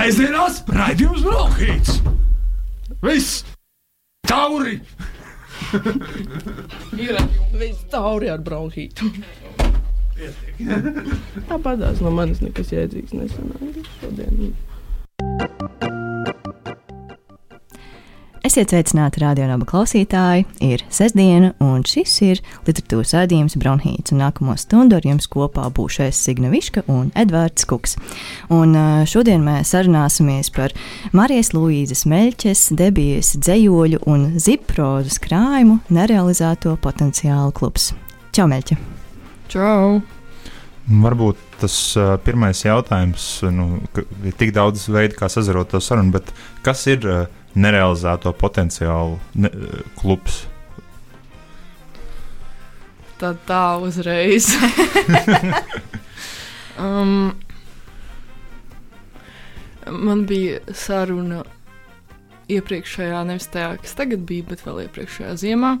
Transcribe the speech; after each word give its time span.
Sēžamās 0.00 0.62
raidījums 0.72 1.24
Brokhīts! 1.26 1.98
Viss! 3.04 3.42
Tauri! 4.24 4.78
Ir 6.96 7.18
viss 7.60 7.84
tauri 7.92 8.30
ar 8.32 8.40
bronhītu. 8.46 9.10
Tāpatās 11.50 12.00
no 12.00 12.14
manis 12.16 12.40
nekas 12.40 12.72
jēdzīgs 12.72 13.12
nesanāca 13.18 13.84
šodien. 13.98 14.54
Esiet 18.40 18.72
sveicināti 18.72 19.20
radionāba 19.20 19.66
klausītāji. 19.68 20.46
Ir 20.64 20.80
sestdiena, 20.88 21.50
un 21.60 21.82
šis 21.84 22.14
ir 22.24 22.38
literatūras 22.64 23.12
rādījums 23.12 23.56
Bronhīts. 23.60 24.14
Nākamo 24.16 24.54
stundu 24.56 24.96
ar 24.96 25.04
jums 25.04 25.28
kopā 25.28 25.66
būšais 25.76 26.16
Signa 26.16 26.48
Viška 26.48 26.86
un 26.88 27.10
Edvards 27.20 27.68
Kuks. 27.68 27.98
Un 28.48 28.72
šodien 29.04 29.44
mēs 29.44 29.74
sarunāsimies 29.74 30.48
par 30.56 30.72
Marijas 31.12 31.52
Luīzes 31.52 32.06
Meļķes, 32.08 32.62
debijas 32.80 33.34
dzējoļu 33.36 34.00
un 34.08 34.24
ziprozes 34.40 35.20
krājumu 35.20 35.82
nerealizēto 35.92 36.78
potenciālu 36.80 37.52
klubs. 37.52 37.90
Čau, 38.32 38.48
Meļķa! 38.48 38.78
Čau! 39.52 40.00
Varbūt 40.90 41.44
tas 41.60 41.74
uh, 42.00 42.14
pirmais 42.24 42.64
jautājums, 42.64 43.26
nu, 43.52 43.82
ir 44.24 44.32
tik 44.40 44.56
daudz 44.56 44.88
veidu, 44.90 45.18
kā 45.20 45.28
sazarot 45.30 45.68
to 45.70 45.78
sarunu, 45.84 46.16
bet 46.16 46.32
kas 46.64 46.86
ir 46.90 47.04
uh, 47.04 47.28
nerealizēto 47.54 48.32
potenciālu 48.38 49.18
ne, 49.40 49.50
klubs. 49.98 50.44
Tad 53.20 53.40
tā 53.48 53.64
uzreiz. 53.84 54.48
um, 56.84 57.32
man 59.90 60.24
bija 60.28 60.60
saruna 60.72 61.42
iepriekšējā, 62.50 63.20
nevis 63.28 63.50
tajā, 63.52 63.74
kas 63.82 63.94
tagad 63.98 64.24
bija, 64.28 64.48
bet 64.50 64.64
vēl 64.66 64.84
iepriekšējā 64.86 65.34
ziemā 65.44 65.74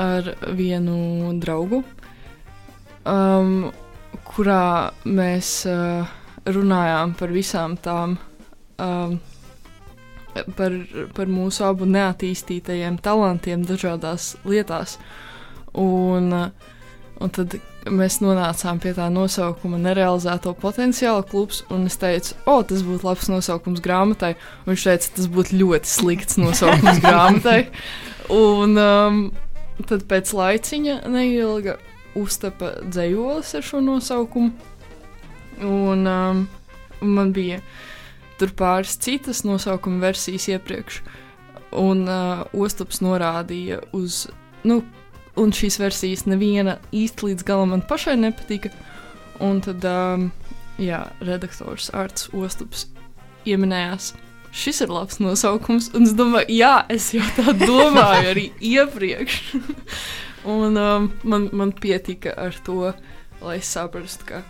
ar 0.00 0.32
vienu 0.56 1.32
draugu, 1.42 1.82
um, 3.04 3.70
kurā 4.30 4.90
mēs 5.04 5.52
uh, 5.68 6.06
runājām 6.46 7.14
par 7.18 7.34
visām 7.34 7.76
tām 7.82 8.16
um, 8.78 9.18
par, 10.56 10.76
par 11.16 11.30
mūsu 11.30 11.64
abu 11.66 11.88
neattīstītajiem 11.90 13.00
talantiem 13.02 13.64
dažādās 13.68 14.34
lietās. 14.48 14.98
Un, 15.78 16.32
un 17.20 17.34
tad 17.34 17.58
mēs 17.88 18.18
nonācām 18.20 18.80
pie 18.82 18.92
tā 18.96 19.06
nosaukuma 19.12 19.78
nerealizēto 19.80 20.52
potenciālu 20.60 21.24
klubs, 21.30 21.62
un 21.72 21.86
es 21.88 21.98
teicu, 22.00 22.34
o, 22.44 22.58
oh, 22.58 22.64
tas 22.66 22.82
būtu 22.86 23.06
labs 23.06 23.30
nosaukums 23.32 23.82
grāmatai, 23.84 24.34
un 24.64 24.72
viņš 24.72 24.86
teica, 24.88 25.12
tas 25.16 25.30
būtu 25.32 25.60
ļoti 25.60 25.90
slikts 25.90 26.40
nosaukums 26.40 27.00
grāmatai. 27.06 27.60
Un 28.30 28.76
um, 28.78 29.22
tad 29.88 30.04
pēc 30.10 30.34
laiciņa 30.36 31.00
neilga 31.10 31.78
uztapa 32.18 32.76
dzējolis 32.90 33.54
ar 33.56 33.66
šo 33.66 33.80
nosaukumu, 33.84 34.52
un 35.66 36.10
um, 36.10 36.44
man 37.00 37.32
bija 37.36 37.60
tur 38.40 38.54
pāris 38.56 38.96
citas 39.00 39.44
nosaukuma 39.44 40.00
versijas 40.08 40.48
iepriekš. 40.54 41.02
Un 41.76 42.06
uh, 42.08 42.42
Ostops 42.56 43.02
norādīja 43.04 43.78
uz, 43.94 44.24
nu, 44.66 44.80
un 45.38 45.52
šīs 45.54 45.78
versijas 45.80 46.26
neviena 46.26 46.78
īsti 46.96 47.30
līdz 47.30 47.46
galam 47.46 47.74
man 47.74 47.84
pašai 47.86 48.16
nepatika. 48.18 48.72
Un 49.40 49.62
tad, 49.64 49.84
um, 49.86 50.26
jā, 50.80 51.04
redaktors 51.24 51.88
Arts 51.96 52.28
Ostops 52.36 52.88
ieminējās. 53.48 54.12
Šis 54.50 54.82
ir 54.82 54.90
labs 54.90 55.20
nosaukums, 55.22 55.92
un 55.94 56.08
es 56.08 56.14
domāju, 56.18 56.50
jā, 56.58 56.74
es 56.90 57.12
jau 57.14 57.26
tā 57.36 57.54
domāju 57.70 58.32
arī 58.32 58.46
iepriekš. 58.58 59.38
un 60.56 60.80
um, 60.80 61.10
man, 61.22 61.48
man 61.54 61.72
pietika 61.76 62.34
ar 62.34 62.56
to, 62.66 62.90
lai 63.44 63.60
saprastu, 63.64 64.26
ka, 64.26 64.42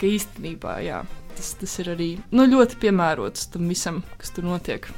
ka 0.00 0.08
īstenībā, 0.08 0.78
jā, 0.86 1.02
tas, 1.36 1.52
tas 1.60 1.78
ir 1.82 1.92
arī 1.94 2.10
nu, 2.34 2.46
ļoti 2.48 2.78
piemērots 2.82 3.50
tam 3.54 3.70
visam, 3.70 4.02
kas 4.20 4.34
tur 4.34 4.46
notiek. 4.48 4.88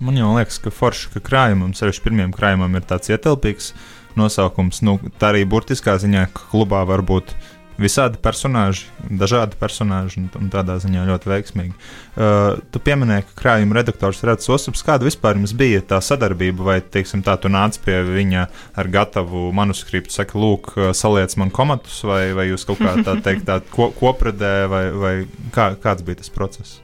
Man 0.00 0.18
jau 0.18 0.34
liekas, 0.36 0.58
ka 0.60 0.72
forši, 0.74 1.12
ka 1.14 1.22
krājumam, 1.24 1.72
sevišķi 1.76 2.04
pirmajam 2.04 2.34
krājumam, 2.36 2.74
ir 2.76 2.84
tāds 2.88 3.08
ietilpīgs 3.12 3.70
nosaukums. 4.18 4.82
Nu, 4.84 4.98
tā 5.20 5.32
arī 5.32 5.46
burtiskā 5.48 5.96
ziņā, 6.00 6.26
ka 6.34 6.50
klubā 6.52 6.82
var 6.88 7.04
būt 7.06 7.32
visādi 7.80 8.18
personāļi, 8.22 8.84
dažādi 9.20 9.58
personāļi, 9.60 10.20
un, 10.20 10.28
un 10.40 10.48
tādā 10.52 10.78
ziņā 10.82 11.04
ļoti 11.10 11.30
veiksmīgi. 11.30 11.74
Uh, 12.16 12.60
tu 12.72 12.80
pieminēji, 12.82 13.26
ka 13.28 13.36
krājuma 13.42 13.78
redaktors 13.78 14.22
Rētas 14.26 14.50
Osaps, 14.52 14.84
kāda 14.86 15.06
vispār 15.06 15.36
jums 15.38 15.52
bija 15.56 15.82
tā 15.84 16.00
sadarbība, 16.04 16.66
vai, 16.70 16.78
teiksim, 16.80 17.24
tā 17.26 17.36
tu 17.40 17.52
nāc 17.52 17.78
pie 17.84 18.00
viņa 18.06 18.46
ar 18.80 18.90
gatavu 18.92 19.50
manuskriptu, 19.56 20.14
saka, 20.16 20.38
lūk, 20.40 20.72
uh, 20.76 20.90
saliec 20.96 21.36
man 21.40 21.52
komatus, 21.54 22.00
vai, 22.06 22.30
vai 22.36 22.48
jūs 22.50 22.66
kaut 22.68 22.82
kā 22.82 22.96
tā 23.06 23.18
teikt, 23.24 23.46
tā 23.48 23.60
ko, 23.72 23.90
kopredē, 23.96 24.56
vai, 24.72 24.84
vai 24.96 25.14
kā, 25.54 25.74
kāds 25.82 26.06
bija 26.06 26.22
tas 26.22 26.32
process? 26.32 26.80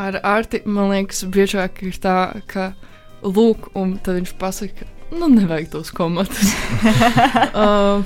Ar 0.00 0.16
Arti, 0.24 0.62
man 0.64 0.92
liekas, 0.92 1.24
biežāk 1.28 1.82
ir 1.84 1.96
tā, 2.00 2.16
ka 2.48 2.72
lūk, 3.24 3.72
un 3.78 3.98
tad 4.00 4.20
viņš 4.20 4.32
pasaka, 4.40 4.88
nu, 5.12 5.28
nevajag 5.32 5.68
tos 5.72 5.92
komatus. 5.94 6.52
uh, 7.52 8.04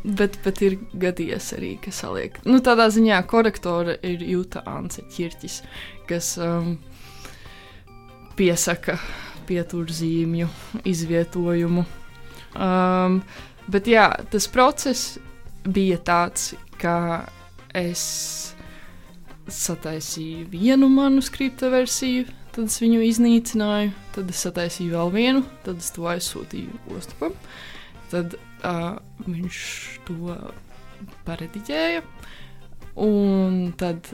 Bet, 0.00 0.38
bet 0.44 0.62
ir 0.64 0.78
gadījies 0.96 1.50
arī, 1.58 1.74
ka 1.82 1.92
saliek. 1.92 2.38
Nu, 2.48 2.62
tādā 2.64 2.86
ziņā 2.92 3.18
korektora 3.28 3.98
ir 4.06 4.22
Jūta 4.24 4.62
Anse 4.68 5.04
Čirķis, 5.12 5.58
kas 6.08 6.32
um, 6.40 6.78
piesaka 8.38 8.96
pieturzīmju 9.50 10.48
izvietojumu. 10.88 11.84
Um, 12.56 13.20
bet 13.68 13.90
jā, 13.90 14.08
tas 14.32 14.48
process 14.48 15.18
bija 15.68 16.00
tāds, 16.00 16.54
ka 16.80 17.26
es 17.76 18.02
sataisīju 19.50 20.46
vienu 20.50 20.88
manuskripta 20.88 21.68
versiju, 21.72 22.24
tad 22.54 22.70
es 22.70 22.80
viņu 22.82 23.02
iznīcināju, 23.04 23.92
tad 24.14 24.30
es 24.32 24.44
sataisīju 24.46 24.94
vēl 24.96 25.12
vienu, 25.14 25.42
tad 25.66 25.82
es 25.82 25.90
to 25.94 26.06
aizsūtīju 26.10 26.96
Ostapam. 26.96 27.36
Tad 28.10 28.38
uh, 28.64 28.98
viņš 29.26 29.60
to 30.08 30.36
parediģēja. 31.26 32.02
Un 33.00 33.70
tad 33.80 34.10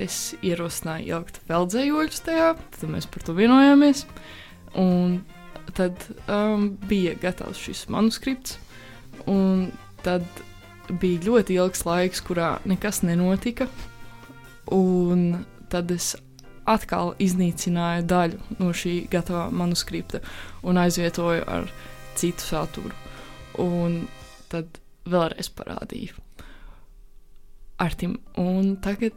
es 0.00 0.34
ierosināju 0.42 1.12
ielikt 1.12 1.38
vēl 1.48 1.68
dzējoļus 1.70 2.24
tajā, 2.26 2.48
tad 2.74 2.90
mēs 2.90 3.06
par 3.10 3.26
to 3.26 3.36
vienojāmies. 3.36 4.04
Un 4.80 5.20
tad 5.76 6.00
um, 6.26 6.72
bija 6.88 7.14
gatavs 7.20 7.60
šis 7.62 7.86
manuskripts. 7.92 8.58
Un 9.30 9.68
tad 10.04 10.26
bija 11.00 11.22
ļoti 11.28 11.58
ilgs 11.60 11.84
laiks, 11.86 12.22
kurā 12.24 12.56
nekas 12.68 13.02
nenotika. 13.06 13.68
Un 14.74 15.44
tad 15.72 15.92
es 15.94 16.14
atkal 16.68 17.12
iznīcināju 17.20 18.06
daļu 18.08 18.58
no 18.58 18.70
šī 18.72 19.02
gatavā 19.12 19.50
manuskripta 19.52 20.22
un 20.64 20.80
aizvietoju 20.80 21.44
ar 21.44 21.68
citu 22.16 22.46
saturu 22.46 22.94
un 23.62 24.04
tad 24.52 24.80
vēlreiz 25.10 25.50
parādīju 25.54 26.20
Artim. 27.82 28.18
Un 28.38 28.76
tagad, 28.82 29.16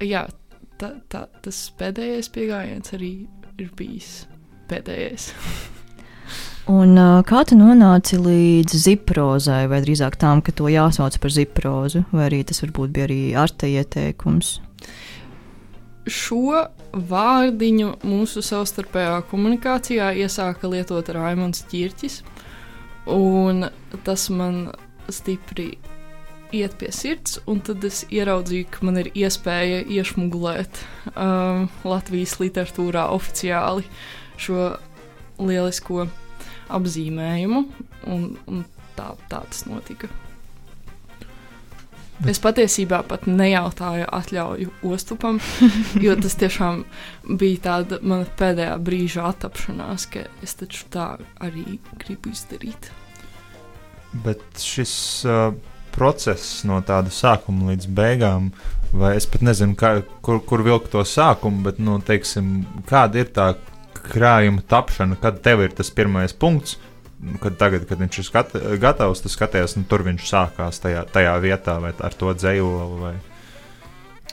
jā, 0.00 0.24
tā, 0.80 0.94
tā, 1.12 1.26
tas 1.44 1.58
pēdējais 1.78 2.30
pieejams 2.32 2.94
arī 2.96 3.12
ir 3.60 3.74
bijis 3.76 4.22
pēdējais. 4.70 5.32
Un, 6.68 6.98
uh, 7.00 7.22
kā 7.24 7.40
tu 7.48 7.56
nonāci 7.56 8.18
līdz 8.20 8.74
ziprozai, 8.82 9.62
vai 9.70 9.78
drīzāk 9.80 10.18
tām, 10.20 10.42
ka 10.44 10.52
to 10.52 10.68
jāsauc 10.68 11.14
par 11.16 11.32
ziprozu, 11.32 12.02
vai 12.12 12.26
arī 12.26 12.42
tas 12.44 12.60
varbūt 12.60 12.92
bija 12.92 13.06
arī 13.08 13.20
arte 13.40 13.70
ieteikums? 13.72 14.58
Šo 16.08 16.66
vārdiņu 16.92 17.94
mūsu 18.04 18.44
savstarpējā 18.44 19.16
komunikācijā 19.30 20.10
iesāka 20.20 20.68
lietot 20.68 21.08
Raimons 21.16 21.64
Čirķis. 21.72 22.20
Un 23.08 23.68
tas 24.04 24.28
man 24.28 24.68
stipri 25.08 25.72
iet 26.52 26.76
pie 26.80 26.90
sirds, 26.92 27.38
un 27.48 27.60
tad 27.64 27.84
es 27.84 28.02
ieraudzīju, 28.12 28.68
ka 28.72 28.84
man 28.88 29.00
ir 29.00 29.10
iespēja 29.16 29.82
iešmugulēt 29.84 30.80
um, 31.14 31.68
Latvijas 31.88 32.38
literatūrā 32.40 33.08
oficiāli 33.16 33.84
šo 34.40 34.70
lielisko 35.40 36.06
apzīmējumu, 36.72 37.64
un, 38.12 38.30
un 38.48 38.64
tā, 38.96 39.12
tā 39.28 39.42
tas 39.48 39.64
notika. 39.68 40.10
Bet. 42.18 42.32
Es 42.32 42.40
patiesībā 42.42 43.04
pat 43.06 43.28
nejautāju 43.30 44.08
atļauju 44.10 44.72
Ostupam, 44.90 45.38
jo 46.04 46.16
tas 46.18 46.34
tiešām 46.40 46.80
bija 47.38 47.60
tāda 47.68 48.00
mana 48.02 48.26
pēdējā 48.40 48.74
brīža 48.82 49.28
attapšanās, 49.30 50.08
ka 50.10 50.24
es 50.42 50.56
taču 50.58 50.88
tā 50.90 51.12
arī 51.38 51.78
gribu 52.02 52.32
izdarīt. 52.34 52.90
Bet 54.24 54.42
šis 54.58 54.94
uh, 55.28 55.52
process 55.94 56.64
no 56.66 56.80
tāda 56.82 57.12
sākuma 57.14 57.70
līdz 57.70 57.86
beigām, 57.94 58.50
vai 58.90 59.14
es 59.20 59.28
pat 59.30 59.44
nezinu, 59.46 59.78
kā, 59.78 59.98
kur, 60.24 60.40
kur 60.42 60.66
vilkt 60.66 60.90
to 60.96 61.04
sākumu, 61.06 61.62
bet, 61.68 61.78
nu, 61.78 62.00
teiksim, 62.02 62.64
kāda 62.88 63.22
ir 63.22 63.30
tā 63.36 63.52
krājuma 64.08 64.64
tapšana, 64.66 65.18
kad 65.22 65.42
tev 65.44 65.62
ir 65.66 65.74
tas 65.76 65.90
pirmais 65.94 66.34
punkts. 66.34 66.78
Nu, 67.20 67.38
Kad 67.42 67.58
tagad, 67.58 67.86
kad 67.88 67.98
viņš 67.98 68.20
ir 68.20 68.26
skat, 68.26 68.54
gatavs, 68.82 69.24
tas 69.24 69.34
skaties, 69.34 69.76
nu, 69.78 69.86
tur 69.90 70.04
viņš 70.06 70.28
sākās 70.28 70.78
tajā, 70.82 71.04
tajā 71.12 71.34
vietā, 71.42 71.78
vai 71.82 71.92
ar 71.94 72.14
to 72.14 72.34
dzējoli. 72.34 73.00
Vai... 73.02 73.14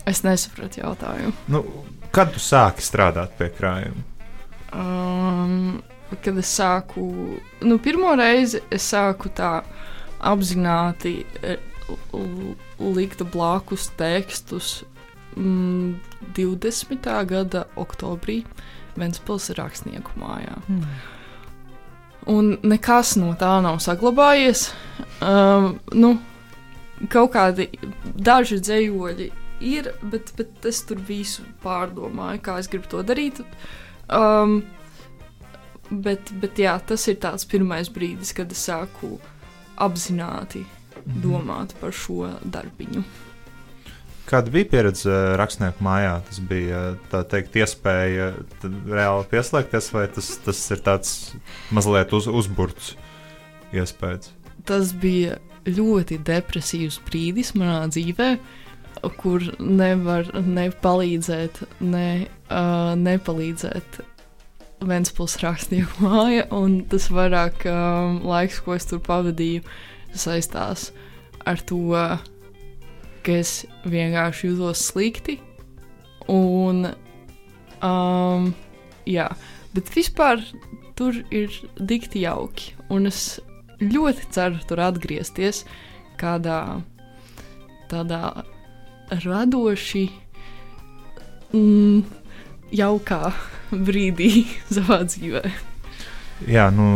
Es 0.05 0.21
nesapratu 0.25 0.83
jautājumu. 0.83 1.33
Nu, 1.49 1.63
kad 2.13 2.33
tu 2.35 2.41
sāki 2.43 2.85
strādāt 2.85 3.33
pie 3.39 3.49
krājuma? 3.55 4.05
Um, 4.75 5.81
kad 6.23 6.37
es 6.37 6.51
sāku, 6.51 7.05
nu, 7.65 7.79
pirmo 7.81 8.13
reizi 8.19 8.61
es 8.73 8.85
sāku 8.91 9.31
tā 9.33 9.59
apzināti 10.25 11.17
e, 11.41 11.57
likt 12.79 13.21
blakus 13.33 13.89
tekstus 13.97 14.83
mm, 15.37 15.95
20. 16.37 17.09
gada 17.29 17.65
oktobrī 17.79 18.41
Ventspils 18.95 19.49
rakstnieku 19.57 20.15
mājā. 20.21 20.55
Hmm. 20.69 20.85
Un 22.31 22.55
nekas 22.65 23.15
no 23.21 23.33
tā 23.37 23.51
nav 23.61 23.77
saglabājies. 23.83 24.69
Um, 25.21 25.75
nu, 25.93 26.15
kaut 27.11 27.35
kādi 27.35 27.67
daži 28.03 28.57
dzējoļi 28.63 29.27
ir, 29.65 29.91
bet, 30.11 30.31
bet 30.37 30.65
es 30.65 30.81
tur 30.87 31.01
visu 31.05 31.45
pārdomāju, 31.63 32.41
kā 32.45 32.57
es 32.61 32.69
gribu 32.71 32.89
to 32.91 33.03
darīt. 33.05 33.43
Um, 34.09 34.63
bet, 35.89 36.33
bet 36.41 36.59
jā, 36.61 36.75
tas 36.87 37.05
ir 37.11 37.19
tāds 37.21 37.45
pirmais 37.49 37.91
brīdis, 37.93 38.33
kad 38.35 38.51
es 38.51 38.65
sāku 38.67 39.15
apzināti 39.81 40.65
domāt 41.21 41.75
par 41.81 41.93
šo 41.93 42.31
darbiņu. 42.41 43.03
Kāda 44.25 44.49
bija 44.53 44.69
pieredze 44.71 45.09
eh, 45.11 45.35
rakstnieku 45.37 45.85
mājā? 45.85 46.15
Tas 46.25 46.41
bija 46.49 46.81
eh, 46.95 47.17
teikt, 47.29 47.57
iespēja 47.61 48.31
reāli 48.65 49.27
pieslēgties, 49.31 49.91
vai 49.93 50.07
tas, 50.15 50.31
tas 50.45 50.61
ir 50.73 50.81
tāds 50.85 51.11
mazliet 51.75 52.13
uz, 52.17 52.29
uzburts 52.31 52.95
iespējas? 53.75 54.31
Tas 54.65 54.95
bija 54.97 55.37
ļoti 55.69 56.17
depresīvs 56.25 56.97
brīdis 57.05 57.53
manā 57.57 57.85
dzīvē, 57.91 58.31
kur 59.21 59.43
nevar 59.59 60.31
ne 60.41 60.69
palīdzēt, 60.81 61.61
ne, 61.85 62.09
uh, 62.49 62.93
nepalīdzēt 62.97 64.01
Vēnspils 64.85 65.37
rakstnieku 65.39 66.03
māja, 66.03 66.45
un 66.53 66.81
tas 66.91 67.07
vairāk 67.13 67.63
um, 67.69 68.19
laiks, 68.27 68.59
ko 68.65 68.75
es 68.75 68.85
tur 68.89 68.99
pavadīju, 69.05 69.63
saistās 70.17 70.89
ar 71.47 71.61
to, 71.69 71.95
ka 73.25 73.39
es 73.41 73.65
vienkārši 73.89 74.51
jūtos 74.51 74.85
slikti. 74.91 75.39
Un, 76.31 76.87
um, 77.85 78.47
jā, 79.05 79.27
bet 79.75 79.91
vispār 79.93 80.41
tur 80.97 81.17
ir 81.33 81.53
dikti 81.77 82.23
jauki, 82.23 82.73
un 82.89 83.09
es 83.09 83.37
ļoti 83.81 84.29
ceru 84.33 84.61
tur 84.65 84.81
atgriezties 84.85 85.65
kādā 86.19 86.81
tādā 87.91 88.45
radoši, 89.11 90.07
mm, 91.53 92.01
jaukā 92.75 93.21
brīdī 93.71 94.31
savā 94.75 95.03
dzīvē. 95.05 95.43
Jā, 96.51 96.67
nu, 96.73 96.87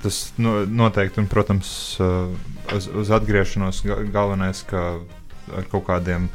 tas 0.00 0.30
no, 0.40 0.62
noteikti, 0.64 1.20
un, 1.20 1.26
protams, 1.28 1.68
uh, 2.00 2.30
uz, 2.72 2.86
uz 2.88 3.10
atgriešanos 3.12 3.82
ga- 3.84 4.00
galvenais, 4.08 4.62
ka 4.64 5.02
ar 5.52 5.68
kaut 5.70 5.86
kādiem 5.88 6.28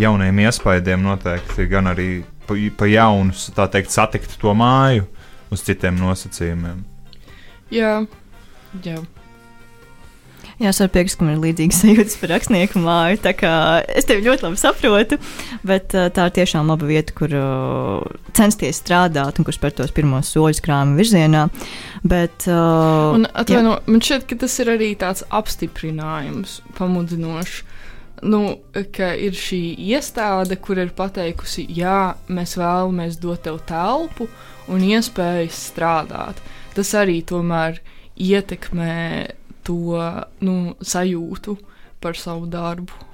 jauniem 0.00 0.44
iespaidiem 0.46 1.02
noteikti 1.04 1.68
gan 1.70 1.90
arī 1.92 2.10
pa, 2.48 2.56
pa 2.76 2.88
jaunu, 2.90 3.34
tā 3.56 3.68
teikt, 3.72 3.92
satikt 3.94 4.38
to 4.40 4.54
māju 4.56 5.08
uz 5.52 5.64
citiem 5.66 5.98
nosacījumiem. 6.00 6.84
Jā, 7.72 7.98
jā. 8.84 9.00
Jā, 10.62 10.70
es 10.70 10.78
varu 10.78 10.92
piekrist, 10.94 11.16
ka 11.18 11.26
man 11.26 11.34
ir 11.34 11.40
līdzīgas 11.42 11.78
sajūtas 11.82 12.18
par 12.20 12.30
rakstnieku 12.36 12.80
māju. 12.82 13.18
tā 13.24 13.32
kā 13.34 13.52
Es 13.98 14.06
tevi 14.06 14.22
ļoti 14.26 14.46
labi 14.46 14.60
saprotu, 14.60 15.18
bet 15.66 15.90
tā 15.90 16.26
ir 16.28 16.34
tiešām 16.36 16.70
laba 16.70 16.86
vieta, 16.86 17.14
kur 17.16 17.34
uh, 17.34 18.04
censties 18.36 18.78
strādāt 18.78 19.40
un 19.40 19.48
kur 19.48 19.56
spērt 19.56 19.80
tos 19.80 19.94
pirmos 19.94 20.30
soļus 20.30 20.62
krājuma 20.62 20.98
virzienā. 21.00 21.46
Bet, 22.06 22.46
uh, 22.46 23.16
Un 23.16 23.26
atvaino, 23.32 23.78
man 23.88 24.04
šķiet, 24.04 24.28
ka 24.30 24.38
tas 24.44 24.54
ir 24.62 24.70
arī 24.76 24.92
tāds 25.00 25.26
apstiprinājums, 25.34 26.60
pamudinošs. 26.78 27.62
Nu, 28.22 28.42
ka 28.94 29.08
ir 29.18 29.34
šī 29.34 29.60
iestāde, 29.82 30.54
kur 30.62 30.78
ir 30.78 30.92
pateikusi, 30.94 31.64
jā, 31.74 32.14
mēs 32.30 32.54
vēlamies 32.60 33.18
dot 33.22 33.42
tev 33.48 33.58
telpu 33.66 34.28
un 34.70 34.84
iespējas 34.86 35.58
strādāt. 35.72 36.38
Tas 36.76 36.92
arī 36.94 37.18
tomēr 37.26 37.80
ietekmē 38.14 38.94
to 39.66 39.98
nu, 40.46 40.54
sajūtu 40.78 41.56
par 42.02 42.18
savu 42.18 42.46
darbu. 42.50 43.11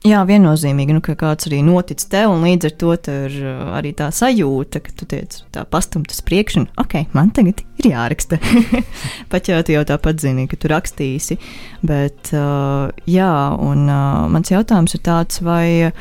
Jā, 0.00 0.22
viennozīmīgi, 0.24 0.94
nu, 0.96 1.02
ka 1.04 1.12
kāds 1.18 1.44
arī 1.50 1.58
notic 1.60 2.00
tev, 2.08 2.30
un 2.32 2.40
līdz 2.46 2.70
ar 2.70 2.74
to 2.80 2.94
ir 2.96 3.34
uh, 3.44 3.72
arī 3.76 3.90
tā 3.92 4.06
sajūta, 4.16 4.80
ka 4.80 4.94
tu 4.96 5.04
tiec 5.10 5.36
tā 5.52 5.66
pastumtas 5.68 6.22
priekš, 6.24 6.56
un 6.56 6.64
ok, 6.80 6.94
man 7.12 7.28
tagad 7.36 7.60
ir 7.82 7.90
jāraksta. 7.90 8.38
Pat 9.32 9.50
ja 9.52 9.58
tu 9.60 9.76
jau 9.76 9.84
tāpat 9.84 10.24
zini, 10.24 10.46
ka 10.48 10.56
tu 10.56 10.70
rakstīsi. 10.72 11.36
Bet, 11.84 12.32
uh, 12.32 12.88
jā, 13.04 13.34
un 13.60 13.84
uh, 13.92 14.24
mans 14.32 14.48
jautājums 14.48 14.96
ir 14.96 15.04
tāds, 15.04 15.44
vai. 15.44 15.92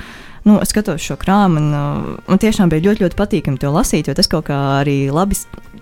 Nu, 0.48 0.56
es 0.64 0.72
skatos 0.72 1.04
šo 1.04 1.18
krāmu, 1.20 1.60
un 1.60 1.76
uh, 1.76 2.24
man 2.32 2.40
tiešām 2.40 2.72
bija 2.72 2.88
ļoti, 2.88 3.04
ļoti 3.04 3.20
patīkami 3.20 3.60
to 3.60 3.74
lasīt, 3.76 4.08
jo 4.08 4.16
tas 4.16 4.32
kaut 4.32 4.48
kā 4.48 4.56
arī 4.80 5.10
labi, 5.12 5.36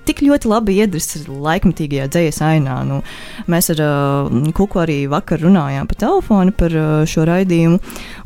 tik 0.08 0.24
ļoti 0.26 0.50
labi 0.50 0.78
iedras 0.82 1.14
laikmatīgajā 1.28 2.08
dzīslas 2.14 2.42
ainā. 2.48 2.78
Nu, 2.88 3.02
mēs 3.52 3.72
ar 3.76 3.84
uh, 3.84 4.52
Kuku 4.58 4.82
arī 4.82 4.98
vakar 5.12 5.42
runājām 5.44 5.90
pa 5.90 5.98
telefonu 6.00 6.56
par 6.58 6.74
uh, 6.74 7.04
šo 7.10 7.28
raidījumu, 7.28 7.80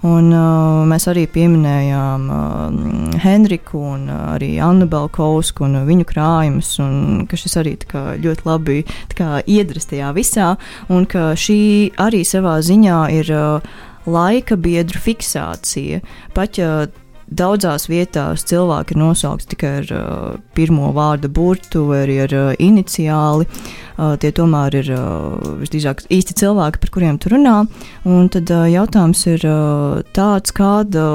un 0.07 0.31
uh, 0.31 0.81
mēs 0.89 1.09
arī 1.11 1.27
pieminējām 1.31 2.27
uh, 2.31 3.19
Henriku 3.23 3.83
un 3.93 4.07
uh, 4.09 4.23
arī 4.37 4.53
Annabelu 4.63 5.11
Kausku 5.13 5.67
un 5.67 5.81
uh, 5.81 5.85
viņu 5.87 6.07
krājumus, 6.09 6.73
un 6.83 7.25
ka 7.29 7.39
šis 7.39 7.57
arī 7.61 7.77
kā 7.81 8.11
ļoti 8.21 8.47
labi 8.47 8.81
kā 9.17 9.41
iedras 9.45 9.89
tajā 9.91 10.11
visā, 10.17 10.55
un 10.89 11.07
ka 11.09 11.31
šī 11.37 11.61
arī 12.01 12.25
savā 12.27 12.59
ziņā 12.65 13.05
ir. 13.21 13.33
Uh, 13.35 13.87
laika 14.05 14.55
biedru 14.57 14.99
fiksācija. 15.01 16.01
Pat 16.33 16.57
ja 16.57 16.87
daudzās 17.31 17.87
vietās 17.89 18.43
cilvēki 18.47 18.95
ir 18.95 18.99
nosaukti 19.01 19.49
tikai 19.53 19.71
ar 19.81 19.91
uh, 19.95 20.39
pirmo 20.55 20.91
vārdu 20.95 21.31
burtu 21.31 21.85
vai 21.87 22.03
arī 22.05 22.17
ar 22.25 22.35
uh, 22.35 22.49
iniciāli, 22.59 23.47
uh, 23.47 24.15
tie 24.21 24.33
tomēr 24.35 24.77
ir 24.81 24.91
uh, 24.95 25.55
visdrīzāk 25.61 26.05
īsti 26.11 26.37
cilvēki, 26.43 26.81
par 26.83 26.93
kuriem 26.97 27.19
tu 27.21 27.31
runā. 27.33 27.61
Un 28.07 28.29
tad 28.33 28.51
uh, 28.51 28.67
jautājums 28.71 29.23
ir 29.31 29.45
uh, 29.47 30.01
tāds, 30.15 30.53
kāda 30.55 31.07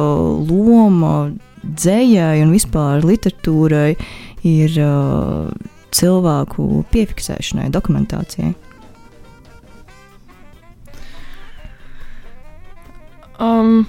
loma 0.49 1.31
dzējai 1.67 2.45
un 2.45 2.55
vispār 2.55 3.05
literatūrai 3.05 3.91
ir 4.47 4.79
uh, 4.81 5.51
cilvēku 5.97 6.87
piefiksēšanai, 6.93 7.69
dokumentācijai. 7.75 8.55
Um, 13.37 13.85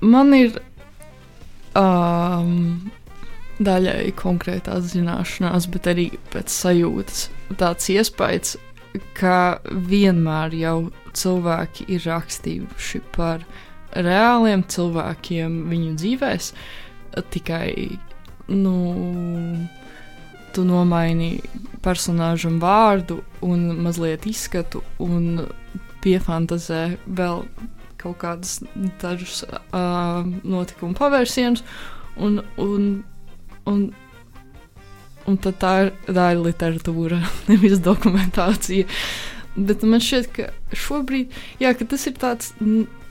man 0.00 0.34
ir 0.36 0.58
um, 1.78 2.90
daļai 3.58 4.12
konkrētās 4.18 4.92
zināšanās, 4.94 5.68
bet 5.72 5.90
arī 5.90 6.08
pēc 6.32 6.52
sajūtas 6.52 7.28
tāds 7.58 7.90
iespējas, 7.94 8.56
ka 9.18 9.60
vienmēr 9.68 10.54
jau 10.58 10.76
cilvēki 11.16 11.88
ir 11.94 12.04
rakstījuši 12.08 13.02
par 13.16 13.42
reāliem 13.96 14.62
cilvēkiem 14.68 15.64
viņu 15.70 15.96
dzīvēs, 15.98 16.52
tikai 17.34 17.98
nu, 18.48 18.76
tu 20.54 20.64
nomaini 20.64 21.38
personāžam 21.84 22.58
vārdu 22.62 23.20
un 23.44 23.68
mazliet 23.84 24.26
izskatu 24.28 24.82
un 25.02 25.46
piefantazē 26.04 26.84
vēl 27.18 27.44
kaut 27.98 28.18
kādus 28.22 28.58
dažus 29.02 29.42
uh, 29.48 30.22
notikumu 30.44 30.96
pavērsienus, 30.98 31.64
un, 32.18 32.40
un, 32.58 32.86
un, 33.66 33.88
un 35.26 35.40
tad 35.42 35.58
tā 35.62 35.72
ir, 35.86 35.92
tā 36.06 36.30
ir 36.34 36.42
literatūra, 36.44 37.20
nevis 37.50 37.82
dokumentācija. 37.84 38.88
Bet 39.58 39.82
man 39.82 40.02
šķiet, 40.04 40.30
ka 40.34 40.50
šobrīd 40.76 41.34
jā, 41.62 41.74
ka 41.74 41.86
tas 41.90 42.06
ir 42.06 42.18
tāds 42.20 42.52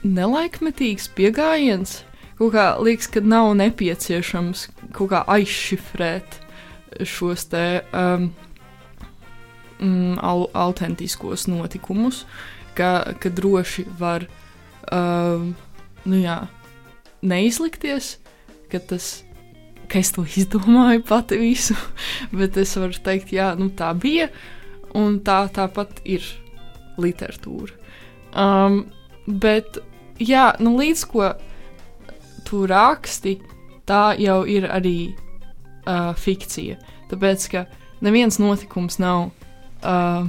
nelaikmetīgs 0.04 1.10
pieejams. 1.16 2.02
Kaut 2.38 2.54
kā 2.54 2.68
liekas, 2.80 3.08
ka 3.10 3.20
nav 3.20 3.50
nepieciešams 3.58 4.68
kaut 4.94 5.10
kā 5.10 5.24
aizšifrēt 5.26 6.38
šos 7.04 7.48
te 7.50 7.64
um, 7.92 8.30
mm, 9.80 10.18
au, 10.22 10.46
autentiskos 10.54 11.48
notikumus, 11.50 12.24
ka, 12.78 13.14
ka 13.18 13.32
droši 13.34 13.84
var 13.98 14.28
um, 14.94 15.52
nu 16.08 16.20
jā, 16.20 16.42
neizlikties, 17.22 18.16
ka 18.72 18.80
tas, 18.90 19.22
ka 19.88 20.00
es 20.00 20.12
to 20.14 20.24
izdomāju 20.24 21.04
pati 21.08 21.38
visu, 21.40 21.76
bet 22.38 22.56
es 22.60 22.76
varu 22.78 22.96
teikt, 23.04 23.32
jā, 23.34 23.52
nu 23.58 23.70
tā 23.74 23.92
bija, 23.98 24.28
un 24.96 25.20
tā 25.24 25.42
tāpat 25.54 26.02
ir 26.08 26.24
literatūra. 26.98 27.74
Um, 28.38 28.82
bet, 29.26 29.80
jā, 30.20 30.50
nu 30.62 30.76
līdz 30.78 31.04
ko 31.10 31.32
tu 32.48 32.64
raksti, 32.68 33.38
tā 33.88 34.12
jau 34.20 34.42
ir 34.48 34.68
arī 34.68 35.12
uh, 35.88 36.12
fikcija. 36.16 36.76
Tāpēc, 37.08 37.48
ka 37.52 37.64
neviens 38.04 38.38
notikums 38.40 38.98
nav 39.00 39.30
uh, 39.82 40.28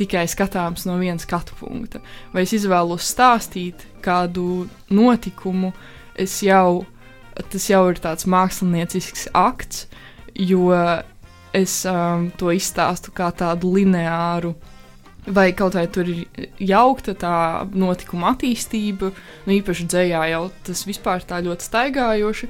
tikai 0.00 0.24
skatāms 0.30 0.86
no 0.88 0.96
viena 1.00 1.20
skatu 1.20 1.56
punkta. 1.58 2.00
Vai 2.34 2.44
es 2.46 2.54
izvēlos 2.56 3.06
stāstīt 3.12 3.84
kādu 4.04 4.66
notikumu, 4.90 5.72
jau, 6.44 6.82
tas 7.52 7.68
jau 7.70 7.84
ir 7.92 8.00
tāds 8.02 8.28
māksliniecisks 8.30 9.28
akts, 9.36 9.86
jo 10.34 10.70
es 11.56 11.80
um, 11.88 12.28
to 12.38 12.52
izstāstu 12.54 13.14
kā 13.14 13.30
tādu 13.36 13.74
lineāru. 13.76 14.54
Vai 15.30 15.50
kaut 15.52 15.76
vai 15.76 15.84
tur 15.92 16.08
ir 16.08 16.48
jaukta 16.64 17.12
tā 17.18 17.34
notikuma 17.76 18.32
attīstība, 18.32 19.10
nu 19.44 19.56
īpaši 19.58 19.84
dzējā 19.90 20.22
jau 20.32 20.44
tas 20.64 20.86
vispār 20.88 21.26
tā 21.28 21.42
ļoti 21.44 21.66
staigājoši, 21.66 22.48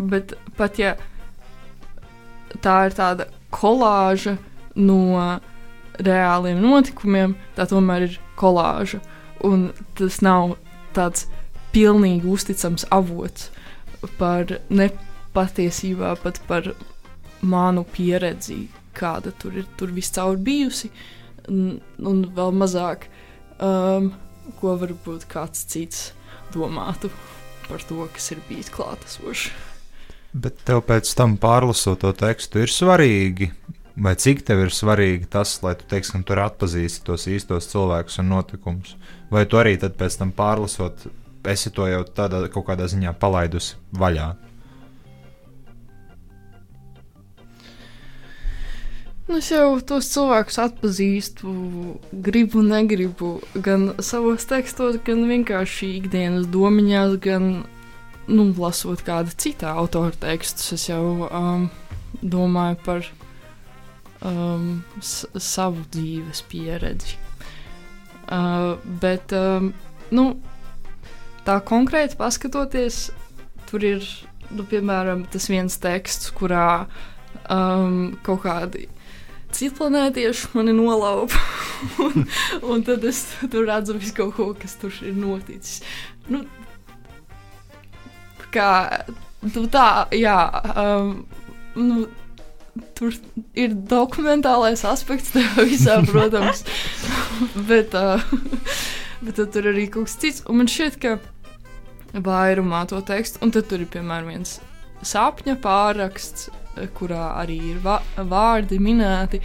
bet 0.00 0.32
pat 0.56 0.80
ja 0.80 0.94
tā 2.64 2.78
ir 2.88 2.96
tāda 2.96 3.28
kolāža 3.54 4.38
no 4.74 5.40
reāliem 6.02 6.60
notikumiem, 6.62 7.34
tā 7.56 7.66
tomēr 7.70 8.08
ir 8.08 8.18
kolāža. 8.40 9.00
Un 9.44 9.68
tas 9.98 10.20
nav 10.24 10.56
tāds 10.96 11.26
pilnīgi 11.74 12.28
uzticams 12.30 12.86
avots 12.94 13.50
par 14.18 14.48
nepatiesībā, 14.70 16.14
pat 16.22 16.40
par 16.48 16.70
manu 17.44 17.84
pieredzi, 17.84 18.68
kāda 18.96 19.34
tur 19.38 19.58
ir 19.60 19.68
tur 19.78 19.92
viscaur 19.94 20.38
bijusi, 20.40 20.90
un, 21.50 21.78
un 21.98 22.24
vēl 22.36 22.54
mazāk, 22.56 23.08
um, 23.58 24.12
ko 24.60 24.76
varbūt 24.80 25.26
kāds 25.30 25.66
cits 25.70 26.12
domātu 26.54 27.10
par 27.68 27.84
to, 27.88 28.04
kas 28.14 28.30
ir 28.34 28.42
bijis 28.48 28.70
klātesošs. 28.72 29.48
Bet 30.34 30.64
tev 30.66 30.82
pēc 30.88 31.12
tam 31.14 31.36
pārlasot 31.38 32.00
to 32.02 32.10
tekstu 32.18 32.64
ir 32.64 32.72
svarīgi 32.72 33.52
Vai 33.94 34.16
cik 34.18 34.40
tev 34.42 34.64
ir 34.64 34.72
svarīgi 34.74 35.28
tas, 35.30 35.60
lai 35.62 35.76
tu, 35.78 35.86
teiksim, 35.86 36.24
tur 36.26 36.40
atpazīsti 36.42 37.04
tos 37.06 37.28
īstos 37.30 37.68
cilvēkus 37.70 38.18
un 38.24 38.32
notikumus? 38.32 38.96
Vai 39.30 39.44
tu 39.46 39.60
arī 39.60 39.76
pēc 39.78 40.16
tam 40.18 40.32
pārlasot, 40.34 41.06
esi 41.46 41.70
to 41.70 41.86
jau 41.86 42.02
tādā 42.16 42.42
kaut 42.50 42.66
kādā 42.72 42.88
ziņā 42.90 43.14
palaidusi 43.22 43.78
vaļā? 43.94 44.32
Nu, 49.24 49.38
es 49.38 49.46
jau 49.48 49.78
tos 49.80 50.10
cilvēkus 50.12 50.58
atpazīstu, 50.60 51.52
gribu, 52.26 52.60
negribu, 52.66 53.38
gan 53.54 53.92
savos 54.04 54.44
tekstos, 54.50 54.98
gan 55.06 55.22
vienkārši 55.30 55.94
ikdienas 56.00 56.50
domiņās, 56.52 57.14
gan 57.24 57.46
nu, 58.26 58.50
lasot 58.58 59.06
kādu 59.06 59.32
citu 59.38 59.70
autoru 59.70 60.12
tekstus. 60.20 60.74
Es 60.76 60.90
jau 60.90 61.30
um, 61.30 61.70
domāju 62.20 62.82
par 62.84 63.08
um, 64.24 64.82
savu 65.02 65.84
dzīves 65.94 66.42
pieredzi. 66.50 67.18
Uh, 68.24 68.80
bet, 69.02 69.34
um, 69.36 69.72
nu, 70.14 70.26
tā 71.44 71.58
konkrēti 71.68 72.16
paskatoties, 72.20 73.10
tur 73.68 73.84
ir, 73.84 74.06
nu, 74.50 74.64
piemēram, 74.68 75.26
tas 75.32 75.50
viens 75.52 75.76
teksts, 75.80 76.32
kurā 76.36 76.86
um, 77.52 78.14
kaut 78.24 78.44
kādi 78.46 78.88
citplanētieši 79.54 80.50
mani 80.56 80.74
nolaupa. 80.74 81.38
un, 82.04 82.26
un 82.64 82.84
tad 82.86 83.04
es 83.06 83.26
tur 83.52 83.68
redzu 83.68 83.98
visu 83.98 84.16
kaut 84.16 84.34
ko, 84.38 84.50
kas 84.58 84.76
tur 84.80 84.94
ir 85.04 85.16
noticis. 85.18 85.82
Nu, 86.32 86.42
kā, 88.54 88.70
nu, 89.44 89.66
tā, 89.72 89.88
jā. 90.16 90.38
Um, 90.74 91.16
nu, 91.76 92.06
tur 92.98 93.14
ir 93.58 93.74
dokumentālais 93.90 94.84
aspekts 94.88 95.34
tajā 95.34 95.66
visā, 95.68 96.00
protams. 96.10 96.64
bet, 97.68 97.94
uh, 97.94 98.22
bet 99.22 99.40
tur 99.54 99.70
arī 99.70 99.88
kaut 99.92 100.10
kas 100.10 100.18
cits. 100.22 100.44
Un 100.48 100.62
man 100.62 100.70
šķiet, 100.70 100.98
ka 101.02 101.18
vairumā 102.24 102.84
to 102.90 103.00
tekstu, 103.06 103.42
un 103.44 103.54
tad 103.54 103.68
tur 103.70 103.82
ir 103.82 103.90
piemēram 103.90 104.30
viens 104.30 104.58
sapņa 105.04 105.56
pāraksts, 105.62 106.48
kurā 106.98 107.34
arī 107.40 107.58
ir 107.74 107.80
vārdi 107.84 108.80
minēti. 108.82 109.40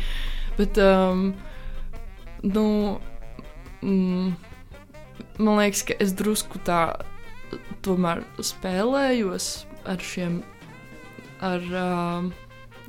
Bet, 0.57 0.77
um, 0.81 1.29
nu, 2.43 2.65
mm, 3.81 4.33
man 5.39 5.62
liekas, 5.62 5.86
ka 5.88 5.98
es 6.03 6.13
drusku 6.17 6.62
tā 6.67 6.81
tomēr 7.86 8.24
spēlējos 8.43 9.50
ar 9.89 10.03
šiem. 10.03 10.41
Ar, 11.45 11.63
um, 11.79 12.33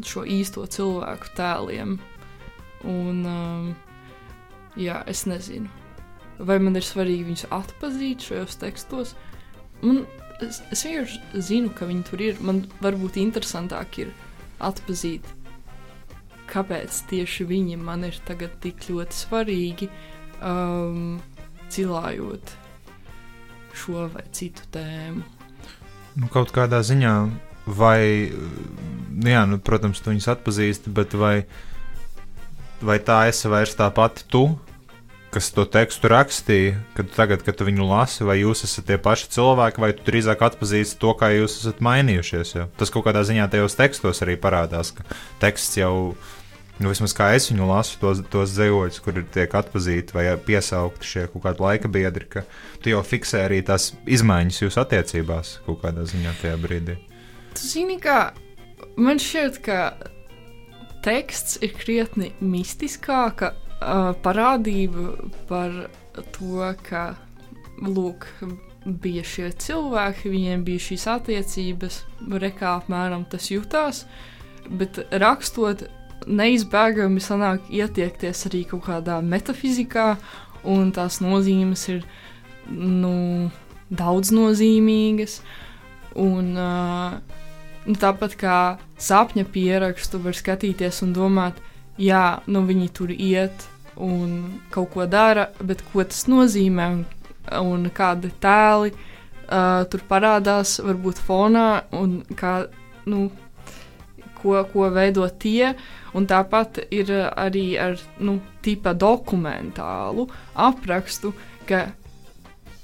šo 0.07 0.25
īsto 0.29 0.65
cilvēku 0.71 1.33
tēliem. 1.39 1.99
Un, 2.89 3.25
um, 3.29 3.67
jā, 4.81 5.03
es 5.11 5.27
nezinu, 5.29 5.69
vai 6.39 6.59
man 6.63 6.79
ir 6.79 6.87
svarīgi 6.87 7.27
viņus 7.29 7.49
atpazīt 7.53 8.25
šajos 8.31 8.57
tekstos. 8.63 9.15
Man, 9.83 10.05
es, 10.45 10.63
es 10.73 10.85
vienkārši 10.87 11.45
zinu, 11.51 11.73
ka 11.77 11.89
viņi 11.91 12.07
tur 12.09 12.25
ir. 12.25 12.41
Man 12.45 12.65
varbūt 12.85 13.21
interesantāk 13.21 14.01
ir 14.05 14.15
atpazīt, 14.65 15.27
kāpēc 16.51 17.03
tieši 17.11 17.47
viņi 17.49 17.77
man 17.81 18.07
ir 18.09 18.17
tagad 18.29 18.57
tik 18.65 18.89
ļoti 18.89 19.21
svarīgi, 19.21 19.91
um, 20.41 21.21
cilājot 21.71 22.57
šo 23.77 24.09
vai 24.13 24.25
citu 24.35 24.67
tēmu. 24.75 25.23
Nu, 26.19 26.27
kaut 26.33 26.51
kādā 26.53 26.81
ziņā 26.83 27.15
vai, 27.67 28.31
jā, 29.25 29.45
nu, 29.49 29.61
protams, 29.63 30.01
tu 30.01 30.13
viņus 30.13 30.31
atpazīsti, 30.35 30.93
bet 30.95 31.15
vai, 31.19 31.35
vai 32.85 32.99
tā 33.05 33.23
esi 33.31 33.51
vairs 33.53 33.77
tā 33.79 33.91
pati 33.95 34.27
tu, 34.31 34.49
kas 35.31 35.53
to 35.55 35.65
tekstu 35.69 36.11
rakstīja, 36.11 36.75
kad 36.97 37.13
tagad, 37.15 37.45
kad 37.47 37.59
tu 37.59 37.67
viņu 37.69 37.87
lasi, 37.87 38.25
vai 38.27 38.41
jūs 38.41 38.65
esat 38.67 38.89
tie 38.89 38.99
paši 39.01 39.31
cilvēki, 39.37 39.83
vai 39.83 39.93
tu 39.95 40.05
drīzāk 40.09 40.43
atpazīsti 40.49 40.99
to, 41.03 41.15
kā 41.19 41.31
jūs 41.37 41.61
esat 41.61 41.83
mainījušies. 41.87 42.55
Jo? 42.57 42.67
Tas 42.81 42.91
kaut 42.91 43.07
kādā 43.07 43.23
ziņā 43.27 43.47
tajos 43.53 43.79
tekstos 43.79 44.25
arī 44.27 44.35
parādās, 44.41 44.91
ka 44.97 45.07
teksts 45.43 45.79
jau 45.79 45.95
nu, 46.81 46.89
vismaz 46.89 47.15
kā 47.17 47.31
es 47.37 47.51
viņu 47.53 47.69
lasu, 47.69 47.99
tos, 48.03 48.25
tos 48.33 48.55
zemoļus, 48.57 49.03
kur 49.05 49.21
tiek 49.35 49.55
atpazīti 49.61 50.17
vai 50.17 50.27
piesaukti 50.47 51.13
šie 51.13 51.27
kaut 51.31 51.45
kādi 51.47 51.67
laika 51.67 51.93
biedri, 51.93 52.27
ka 52.27 52.45
tu 52.83 52.95
jau 52.95 53.05
fiksē 53.07 53.45
arī 53.47 53.61
tās 53.67 53.93
izmaiņas 54.09 54.65
jūsu 54.65 54.83
attiecībās 54.83 55.59
kaut 55.69 55.85
kādā 55.85 56.09
ziņā 56.09 56.35
tajā 56.43 56.59
brīdī. 56.65 56.99
Tu 57.57 57.67
zini, 57.67 57.99
kā 58.03 58.31
man 59.01 59.21
šķiet, 59.21 59.61
ka 59.65 59.79
teksts 61.05 61.61
ir 61.65 61.75
krietni 61.77 62.31
mistiskāka 62.41 63.55
uh, 63.55 64.11
parādība 64.25 65.15
par 65.49 65.87
to, 66.35 66.67
ka 66.87 67.15
lūk, 67.81 68.27
bija 68.85 69.25
šie 69.27 69.51
cilvēki, 69.61 70.33
viņiem 70.33 70.65
bija 70.65 70.85
šīs 70.89 71.07
attiecības, 71.15 72.03
rekā 72.43 72.77
apmēram 72.81 73.27
tas 73.31 73.51
jutās, 73.53 74.05
bet 74.69 75.03
rakstot 75.11 75.87
neizbēgami 76.29 77.21
sanāk 77.25 77.69
ietiekties 77.73 78.47
arī 78.49 78.65
kaut 78.69 78.85
kādā 78.89 79.21
metafizikā, 79.25 80.15
un 80.69 80.93
tās 80.97 81.21
nozīmes 81.25 81.87
ir 81.93 82.05
nu, 82.71 83.51
daudz 83.89 84.33
nozīmīgas. 84.37 85.41
Un, 86.21 86.57
uh, 86.59 87.40
Nu, 87.87 87.97
tāpat 87.97 88.37
kā 88.41 88.57
sapņa 89.01 89.47
pierakstu, 89.53 90.21
var 90.21 90.37
skatīties 90.37 91.01
un 91.07 91.15
domāt, 91.17 91.61
jā, 92.01 92.41
nu 92.47 92.65
viņi 92.69 92.89
tur 92.97 93.13
iet 93.15 93.65
un 94.01 94.61
kaut 94.73 94.93
ko 94.95 95.07
dara, 95.09 95.49
bet 95.65 95.83
ko 95.93 96.05
tas 96.05 96.27
nozīmē 96.29 96.89
un, 96.95 97.05
un 97.61 97.87
kādi 97.95 98.33
tēli 98.41 98.93
uh, 98.93 99.85
tur 99.91 100.05
parādās, 100.09 100.79
varbūt 100.85 101.21
fonā 101.25 101.69
un 101.97 102.21
kā, 102.37 102.55
nu, 103.09 103.29
ko, 104.41 104.61
ko 104.73 104.91
veido 104.93 105.29
tie. 105.41 105.75
Un 106.17 106.27
tāpat 106.27 106.83
ir 106.91 107.13
arī 107.39 107.79
ar 107.79 108.01
nu, 108.19 108.41
tipa 108.65 108.95
dokumentālu 108.99 110.27
aprakstu, 110.59 111.33
ka, 111.69 111.85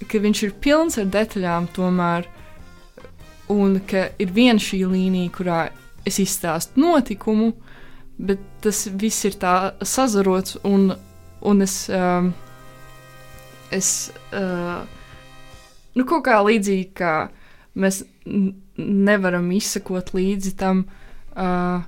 ka 0.06 0.22
viņš 0.22 0.42
ir 0.46 0.56
pilns 0.62 0.98
ar 1.02 1.08
detaļām 1.10 1.66
tomēr 1.74 2.28
un 3.52 3.78
ka 3.86 4.08
ir 4.22 4.32
viena 4.34 4.62
šī 4.62 4.82
līnija, 4.90 5.32
kurā 5.34 5.60
es 6.06 6.18
izstāstu 6.22 6.80
notikumu, 6.80 7.52
bet 8.16 8.42
tas 8.64 8.86
viss 8.98 9.26
ir 9.28 9.36
tā 9.40 9.74
sazarots, 9.84 10.58
un, 10.64 10.92
un 11.46 11.64
es, 11.64 11.78
um, 11.92 12.30
es 13.74 13.90
uh, 14.32 14.82
nu, 15.96 16.06
kaut 16.06 16.24
kā 16.28 16.38
līdzīgi 16.46 16.88
kā 16.96 17.14
mēs 17.76 18.02
nevaram 18.76 19.50
izsekot 19.56 20.14
līdzi 20.16 20.54
tam, 20.58 20.86
uh, 21.36 21.84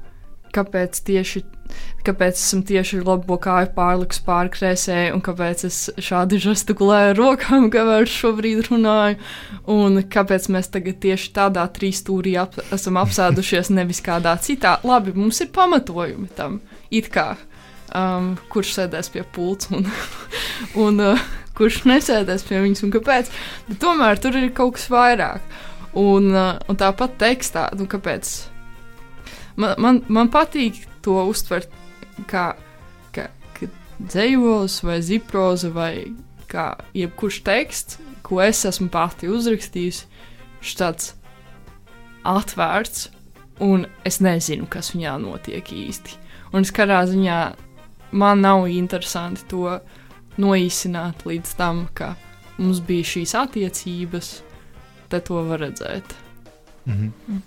kāpēc 0.55 1.01
tieši. 1.05 1.45
Kāpēc 2.07 2.39
esmu 2.39 2.63
tieši 2.65 3.01
labo 3.03 3.37
kāju 3.43 3.73
pārlikus 3.75 4.21
pāri 4.25 4.53
krēsē, 4.55 4.99
un 5.13 5.21
kāpēc 5.25 5.65
es 5.69 5.79
šādi 6.01 6.39
žestikulēju 6.41 7.11
ar 7.13 7.19
rokām, 7.19 7.67
kamēr 7.75 8.09
šobrīd 8.09 8.71
runāju, 8.71 9.19
un 9.75 10.01
kāpēc 10.09 10.49
mēs 10.55 10.71
tagad 10.73 11.01
tieši 11.03 11.33
tādā 11.37 11.67
trīsstūrī 11.75 12.37
ap, 12.41 12.57
esam 12.75 12.99
apsēdušies, 13.03 13.73
nevis 13.75 14.01
kādā 14.05 14.37
citā. 14.41 14.79
Labi, 14.89 15.13
mums 15.19 15.43
ir 15.45 15.53
pamatojumi 15.55 16.31
tam, 16.39 16.61
it 16.95 17.11
kā, 17.13 17.33
um, 17.93 18.37
kurš 18.53 18.77
sēdēs 18.79 19.13
pie 19.13 19.27
pults 19.35 19.73
un, 19.75 19.89
un 20.87 21.03
uh, 21.11 21.25
kurš 21.59 21.83
nesēdēs 21.91 22.47
pie 22.49 22.63
viņas 22.65 22.87
un 22.87 22.95
kāpēc. 22.95 23.33
Bet 23.69 23.83
tomēr 23.83 24.23
tur 24.23 24.39
ir 24.39 24.53
kaut 24.57 24.79
kas 24.79 24.87
vairāk. 24.93 25.59
Un, 25.99 26.31
uh, 26.31 26.55
un 26.69 26.79
tāpat 26.79 27.17
tekstā, 27.21 27.69
nu, 27.77 27.89
kāpēc 27.91 28.31
man, 29.59 29.75
man, 29.83 30.01
man 30.13 30.31
patīk 30.33 30.85
to 31.09 31.17
uztvert 31.31 31.73
kā, 32.29 32.53
kā, 33.17 33.29
kā 33.57 33.69
dzējolis 33.99 34.83
vai 34.85 34.99
ziproza 35.05 35.73
vai 35.73 35.93
kā 36.49 36.73
jebkurš 36.97 37.43
teksts, 37.47 38.01
ko 38.25 38.43
es 38.45 38.65
esmu 38.69 38.91
pati 38.93 39.29
uzrakstījusi, 39.33 40.05
šis 40.61 40.79
tāds 40.81 41.13
atvērts, 42.29 43.09
un 43.65 43.87
es 44.07 44.21
nezinu, 44.25 44.69
kas 44.71 44.93
viņā 44.95 45.17
notiek 45.23 45.73
īsti. 45.73 46.19
Un 46.53 46.65
es 46.65 46.73
katrā 46.75 47.03
ziņā 47.09 47.39
man 48.17 48.45
nav 48.45 48.67
interesanti 48.73 49.45
to 49.51 49.79
noīsināt 50.41 51.25
līdz 51.29 51.55
tam, 51.59 51.87
ka 51.97 52.15
mums 52.59 52.81
bija 52.85 53.07
šīs 53.17 53.35
attiecības, 53.39 54.33
te 55.09 55.21
to 55.25 55.43
var 55.49 55.65
redzēt. 55.65 56.17
Mhm. 56.89 57.41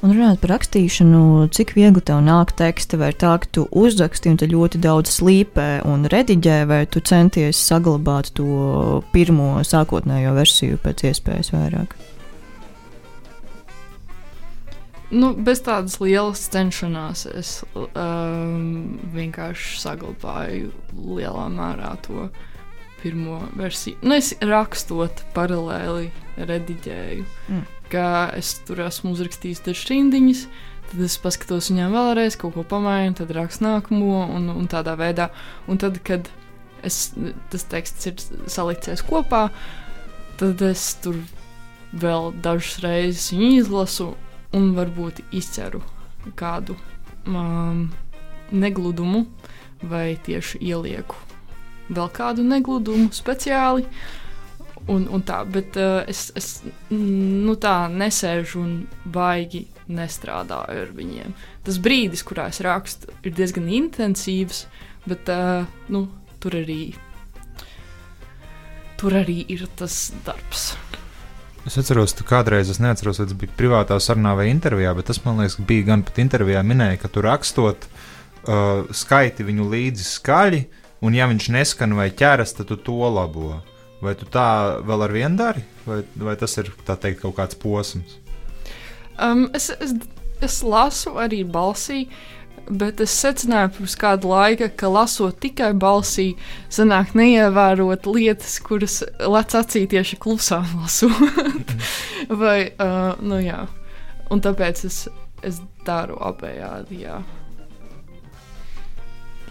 Un 0.00 0.14
runājot 0.14 0.38
par 0.40 0.54
rakstīšanu, 0.54 1.22
cik 1.52 1.74
viegli 1.76 2.00
tev 2.00 2.22
nāk 2.24 2.54
teksti, 2.56 2.96
vai 2.96 3.10
tā, 3.12 3.34
ka 3.42 3.48
tu 3.52 3.66
uzraksti 3.76 4.30
un 4.32 4.38
tu 4.40 4.46
ļoti 4.48 4.78
daudz 4.80 5.12
slīpē 5.18 5.82
un 5.84 6.06
rediģē, 6.08 6.62
vai 6.70 6.78
tu 6.88 7.02
centies 7.04 7.60
saglabāt 7.60 8.30
to 8.38 9.02
pirmo 9.12 9.58
sākotnējo 9.60 10.32
versiju 10.38 10.80
pēc 10.80 11.04
iespējas 11.10 11.52
vairāk? 11.52 11.92
Nu, 15.10 15.34
bez 15.34 15.60
tādas 15.66 15.98
lielas 16.00 16.46
cenšanās 16.48 17.26
es 17.34 17.50
um, 17.74 18.96
vienkārši 19.12 19.82
saglabāju 19.82 20.70
lielā 20.94 21.48
mērā 21.52 21.90
to 22.06 22.30
pirmo 23.02 23.42
versiju. 23.58 23.98
Nu, 24.00 24.16
es 24.16 24.32
rakstot 24.40 25.26
paralēli 25.36 26.08
rediģēju, 26.38 27.28
Mm. 27.50 27.66
Ka 27.92 28.30
es 28.38 28.56
tur 28.66 28.82
esmu 28.86 29.14
uzrakstījis 29.14 29.64
dažas 29.66 29.88
rindiņas. 29.90 30.44
Tad 30.90 31.02
es 31.06 31.16
paskatos 31.22 31.70
viņām 31.70 31.94
vēlreiz, 31.94 32.36
kaut 32.38 32.56
ko 32.56 32.64
pamainu, 32.66 33.14
tad 33.20 33.30
rakstu 33.36 33.66
nākamo, 33.66 34.24
un, 34.36 34.48
un 34.50 34.66
tādā 34.70 34.96
veidā. 34.98 35.28
Un 35.70 35.78
tad, 35.78 36.00
kad 36.06 36.26
es, 36.86 37.12
tas 37.52 37.66
teksts 37.70 38.10
ir 38.10 38.24
salicies 38.50 39.04
kopā, 39.06 39.48
tad 40.40 40.62
es 40.66 40.88
tur 41.04 41.20
vēl 41.94 42.32
dažas 42.42 42.82
reizes 42.82 43.30
viņu 43.34 43.52
izlasu, 43.60 44.10
un 44.56 44.72
varbūt 44.74 45.22
izceru 45.36 45.82
kādu 46.38 46.74
um, 47.26 47.86
negludumu, 48.50 49.28
vai 49.86 50.18
tieši 50.26 50.58
ielieku 50.72 51.30
vēl 51.90 52.10
kādu 52.14 52.44
negludumu 52.46 53.10
speciāli. 53.14 53.86
Un, 54.88 55.04
un 55.12 55.22
tā, 55.22 55.42
bet 55.44 55.76
uh, 55.78 56.00
es, 56.08 56.30
es 56.38 56.62
nu, 56.90 57.54
tā 57.60 57.84
nesēžu 57.92 58.62
un 58.62 58.72
baigi 59.12 59.66
nestrādāju 59.90 60.86
ar 60.86 60.92
viņiem. 60.96 61.34
Tas 61.66 61.78
brīdis, 61.82 62.24
kurā 62.26 62.48
es 62.50 62.62
rakstu, 62.64 63.12
ir 63.26 63.34
diezgan 63.36 63.68
intensīvs, 63.68 64.64
bet 65.10 65.30
uh, 65.30 65.68
nu, 65.92 66.06
tur, 66.42 66.56
arī, 66.62 66.80
tur 69.00 69.20
arī 69.20 69.42
ir 69.52 69.66
tas 69.78 70.08
darbs. 70.26 70.72
Es 71.68 71.76
atceros, 71.76 72.14
tu 72.16 72.24
kādreiz, 72.24 72.70
es 72.72 72.80
neatceros, 72.80 73.20
vai 73.20 73.28
tas 73.28 73.36
bija 73.42 73.56
privātā 73.58 73.98
sarunā 74.00 74.32
vai 74.38 74.48
intervijā, 74.48 74.94
bet 74.96 75.10
tas 75.10 75.20
man 75.26 75.42
liekas, 75.42 75.58
ka 75.60 75.66
bija 75.68 75.90
gan 75.92 76.04
pat 76.08 76.22
intervijā 76.22 76.62
minēja, 76.64 77.02
ka 77.02 77.10
tu 77.12 77.22
rakstot, 77.26 77.84
uh, 77.84 78.88
skaiti 78.96 79.44
viņu 79.46 79.68
līdzi 79.70 80.06
skaļi, 80.08 80.62
un 81.04 81.16
ja 81.16 81.28
viņš 81.28 81.50
neskan 81.52 81.94
vai 81.98 82.08
ķeras, 82.16 82.56
tad 82.56 82.72
tu 82.72 82.80
to 82.80 83.12
labo. 83.12 83.60
Vai 84.00 84.14
tu 84.16 84.24
tā 84.32 84.80
vēl 84.86 85.04
ar 85.04 85.12
vienu 85.12 85.36
dari, 85.36 85.62
vai, 85.84 86.00
vai 86.16 86.34
tas 86.40 86.56
ir 86.56 86.70
teikt 86.88 87.20
kaut 87.20 87.36
kāds 87.36 87.58
posms? 87.60 88.16
Um, 89.20 89.50
es, 89.52 89.68
es, 89.76 89.92
es 90.40 90.60
lasu 90.64 91.12
arī 91.20 91.42
balsī, 91.44 92.06
bet 92.70 93.02
es 93.04 93.12
secināju 93.12 93.74
pirms 93.76 93.96
kāda 94.00 94.30
laika, 94.30 94.70
ka 94.72 94.88
lasot 94.88 95.36
tikai 95.42 95.74
balsī, 95.76 96.30
sanāk 96.72 97.12
neievērot 97.18 98.08
lietas, 98.08 98.56
kuras 98.64 99.02
lec 99.20 99.56
acī 99.60 99.84
tieši 99.90 100.16
klusām 100.22 100.64
lasot. 100.80 101.76
Vai, 102.30 102.70
uh, 102.80 103.12
nu 103.20 103.42
jā, 103.44 103.66
un 104.32 104.40
tāpēc 104.40 104.86
es, 104.88 105.02
es 105.44 105.60
daru 105.84 106.16
abējādi, 106.30 107.02
jā. 107.04 107.20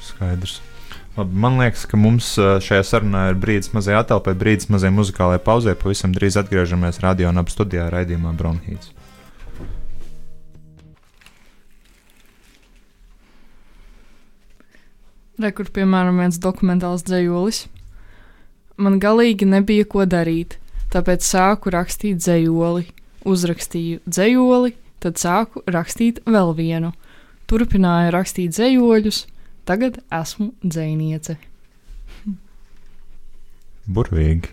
Skaidrs. 0.10 0.58
Labi, 1.20 1.36
man 1.36 1.58
liekas, 1.60 1.82
ka 1.90 1.98
mums 2.00 2.30
šajā 2.40 2.84
sarunā 2.88 3.26
ir 3.34 3.40
brīdis 3.42 3.74
mazai 3.76 3.98
attēlpai, 4.00 4.38
brīdis 4.40 4.70
mazai 4.72 4.92
muzikālajai 4.96 5.42
pauzē. 5.44 5.74
Pavisam 5.76 6.14
drīz 6.16 6.38
atgriežamies 6.40 7.02
radio 7.04 7.28
un 7.34 7.42
ap 7.42 7.50
studijā 7.52 7.90
raidījumā 7.92 8.32
Brownhīts. 8.40 8.94
Re, 15.40 15.52
kur, 15.56 15.68
piemēram, 15.76 16.22
viens 16.24 16.40
dokumentāls 16.40 17.04
dzējolis. 17.08 17.66
Man 18.80 18.96
galīgi 19.04 19.48
nebija 19.48 19.90
ko 19.92 20.06
darīt, 20.08 20.56
tāpēc 20.96 21.28
sāku 21.28 21.74
rakstīt 21.76 22.22
dzējoli. 22.24 22.86
Uzrakstīju 23.28 24.00
dzējoli, 24.08 24.72
tad 25.04 25.20
sāku 25.20 25.66
rakstīt 25.68 26.24
vēl 26.24 26.54
vienu. 26.56 26.94
Turpināju 27.52 28.16
rakstīt 28.16 28.56
dzējoļus, 28.56 29.22
tagad 29.70 30.02
esmu 30.20 30.52
dzēniece. 30.66 31.38
Burvīgi. 33.90 34.50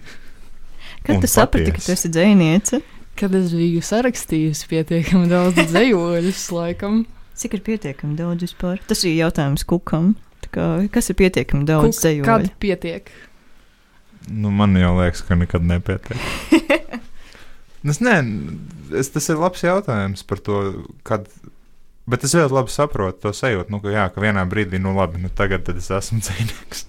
Kad 1.07 1.21
tu 1.25 1.29
saprati, 1.31 1.75
ka 1.77 1.83
tu 1.83 1.93
esi 1.97 2.11
dzēniece? 2.13 2.81
Kad 3.17 3.35
es 3.37 3.53
biju 3.57 3.83
sarakstījusi 3.85 4.69
pietiekami 4.71 5.29
daudz 5.33 5.61
dzējoļus, 5.73 6.47
laikam, 6.53 7.05
Cik 7.37 7.59
ir 7.59 7.61
pietiekami 7.67 8.17
daudz 8.17 8.47
vispār? 8.47 8.79
Tas 8.89 9.03
ir 9.05 9.13
jautājums 9.19 9.67
kukam. 9.69 10.15
Tā 10.41 10.49
Kā, 10.55 10.67
kas 10.93 11.11
ir 11.13 11.19
pietiekami 11.19 11.67
daudz 11.69 11.91
Kuk- 11.91 11.99
dzējoļu? 12.01 12.25
kad 12.25 12.47
pietiek. 12.63 13.11
Nu, 14.33 14.49
man 14.51 14.73
jau 14.81 14.95
liekas, 14.97 15.21
ka 15.27 15.37
nekad 15.37 15.67
nepietiek. 15.69 16.17
es, 17.93 18.01
ne, 18.01 18.15
es, 18.97 19.13
tas 19.13 19.29
ir 19.31 19.43
labs 19.43 19.63
jautājums 19.67 20.25
par 20.27 20.41
to, 20.49 20.63
kad. 21.07 21.29
Bet 22.07 22.23
es 22.27 22.37
ļoti 22.39 22.55
labi 22.55 22.71
saprotu 22.71 23.25
to 23.25 23.33
sajūtu, 23.35 23.73
nu, 23.75 23.83
ka, 23.83 23.91
jā, 23.91 24.07
ka 24.15 24.23
vienā 24.23 24.45
brīdī, 24.47 24.79
nu, 24.83 24.93
labi, 24.95 25.19
nu, 25.25 25.31
tagad 25.35 25.67
es 25.75 25.91
esmu 25.91 26.21
dzīvnieks. 26.25 26.85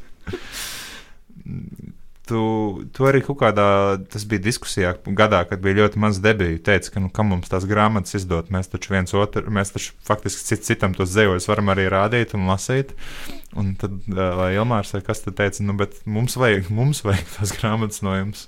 tu, 2.27 2.41
tu 2.93 3.07
arī 3.07 3.23
kaut 3.25 3.39
kādā, 3.41 3.67
tas 4.11 4.27
bija 4.29 4.43
diskusijā 4.45 4.91
gadā, 5.17 5.39
kad 5.49 5.63
bija 5.63 5.79
ļoti 5.79 6.01
maz 6.03 6.19
debiju. 6.21 6.59
Teica, 6.67 6.91
ka, 6.93 7.01
nu, 7.01 7.09
kam 7.13 7.31
mums 7.33 7.49
tās 7.49 7.65
grāmatas 7.69 8.17
izdot, 8.19 8.51
mēs 8.53 8.69
taču 8.69 8.93
viens 8.93 9.15
otru, 9.17 9.47
mēs 9.53 9.73
taču 9.73 9.95
faktiski 10.05 10.51
cits 10.51 10.69
citam 10.69 10.93
tos 10.97 11.15
dzējos 11.15 11.49
varam 11.49 11.73
arī 11.73 11.87
rādīt 11.93 12.35
un 12.37 12.45
lasīt. 12.51 12.93
Un 13.57 13.73
tad, 13.79 13.97
lai 14.11 14.51
Ilmārs 14.57 14.93
vai 14.93 15.01
kas 15.07 15.23
tad 15.25 15.39
teica, 15.39 15.65
nu, 15.65 15.77
bet 15.79 15.97
mums 16.05 16.37
vajag, 16.37 16.69
mums 16.69 17.01
vajag 17.07 17.33
tās 17.39 17.55
grāmatas 17.57 18.03
no 18.05 18.13
jums. 18.19 18.45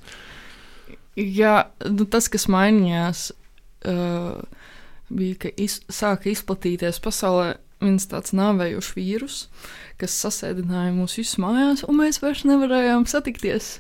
Jā, 1.17 1.71
nu, 1.89 2.05
tas, 2.05 2.29
kas 2.31 2.45
mainījās, 2.51 3.29
uh, 3.89 4.37
bija, 5.09 5.37
ka 5.45 5.51
iz, 5.57 5.79
sāka 5.91 6.31
izplatīties 6.31 7.01
pasaulē 7.03 7.55
viens 7.79 8.07
tāds 8.11 8.33
nāvējošs 8.35 8.93
vīrus, 8.95 9.41
kas 9.99 10.15
sasēdināja 10.23 10.93
mūs 10.95 11.17
visus 11.19 11.39
mājās, 11.41 11.85
un 11.87 11.99
mēs 12.01 12.21
vairs 12.23 12.45
nevarējām 12.47 13.05
satikties. 13.09 13.77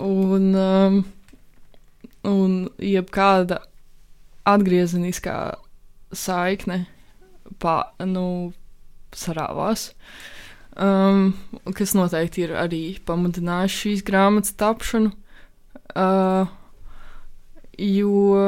Un, 0.00 0.54
um, 0.56 1.02
un 2.26 2.54
jebkāda 2.80 3.60
atgriezeniskā 4.48 5.36
saikne 6.16 6.84
pā, 7.60 7.76
nu, 8.08 8.52
sarāvās. 9.16 9.90
Um, 10.80 11.34
kas 11.76 11.92
noteikti 11.98 12.46
ir 12.46 12.54
arī 12.56 12.84
pamudinājis 13.04 13.78
šīs 13.82 14.04
grāmatas 14.06 14.54
tapšanu. 14.58 15.12
Uh, 15.90 16.46
jo 17.80 18.38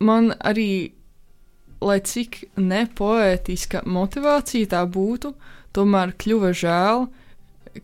man 0.00 0.32
arī, 0.40 0.92
lai 1.86 2.00
cik 2.04 2.42
nepoētiska 2.58 3.84
motivācija 3.86 4.72
tā 4.74 4.82
būtu, 4.90 5.32
tomēr 5.76 6.14
kļuva 6.18 6.52
žēl, 6.56 7.06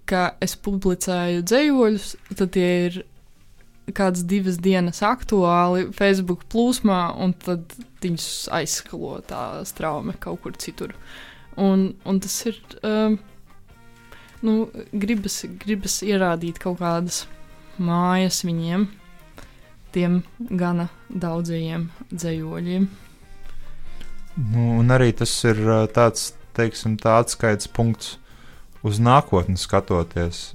ka 0.09 0.33
es 0.43 0.57
publicēju 0.57 1.43
dzējoļus, 1.47 2.07
tad 2.39 2.55
tie 2.57 2.69
ir 2.87 3.03
kādas 3.93 4.23
divas 4.29 4.61
dienas 4.63 5.03
aktuāli 5.05 5.89
Facebook 5.97 6.47
plūsmā, 6.53 7.03
un 7.19 7.35
tad 7.35 7.75
viņus 8.03 8.49
aizskalo 8.55 9.19
tā 9.27 9.43
traume 9.77 10.15
kaut 10.23 10.43
kur 10.45 10.57
citur. 10.57 10.95
Un, 11.61 11.93
un 12.09 12.23
tas 12.23 12.39
ir. 12.49 12.59
Um, 12.87 13.19
nu, 14.43 14.67
gribas, 14.93 15.43
gribas 15.63 16.01
ierādīt 16.03 16.59
kaut 16.63 16.81
kādas 16.81 17.23
mājas 17.83 18.43
viņiem, 18.47 18.89
tiem 19.95 20.21
gana 20.59 20.89
daudzajiem 21.09 21.89
dzējoļiem. 22.11 22.89
Nu, 24.37 24.79
un 24.81 24.93
arī 24.95 25.11
tas 25.17 25.33
ir 25.45 25.61
tāds, 25.93 26.33
teiksim, 26.57 26.97
tā 27.01 27.19
atskaites 27.21 27.69
punkts 27.69 28.17
uz 28.83 28.99
nākotni 29.03 29.59
skatoties. 29.61 30.55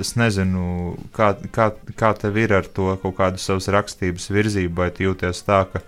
Es 0.00 0.14
nezinu, 0.18 0.96
kā, 1.14 1.32
kā, 1.54 1.70
kā 1.98 2.12
tev 2.18 2.38
ir 2.40 2.54
ar 2.56 2.66
to 2.66 2.94
kaut 3.02 3.18
kādu 3.18 3.42
savas 3.42 3.68
rakstības 3.72 4.30
virzību, 4.32 4.74
vai 4.80 4.88
jūties 4.90 5.44
tā, 5.46 5.62
ka, 5.70 5.82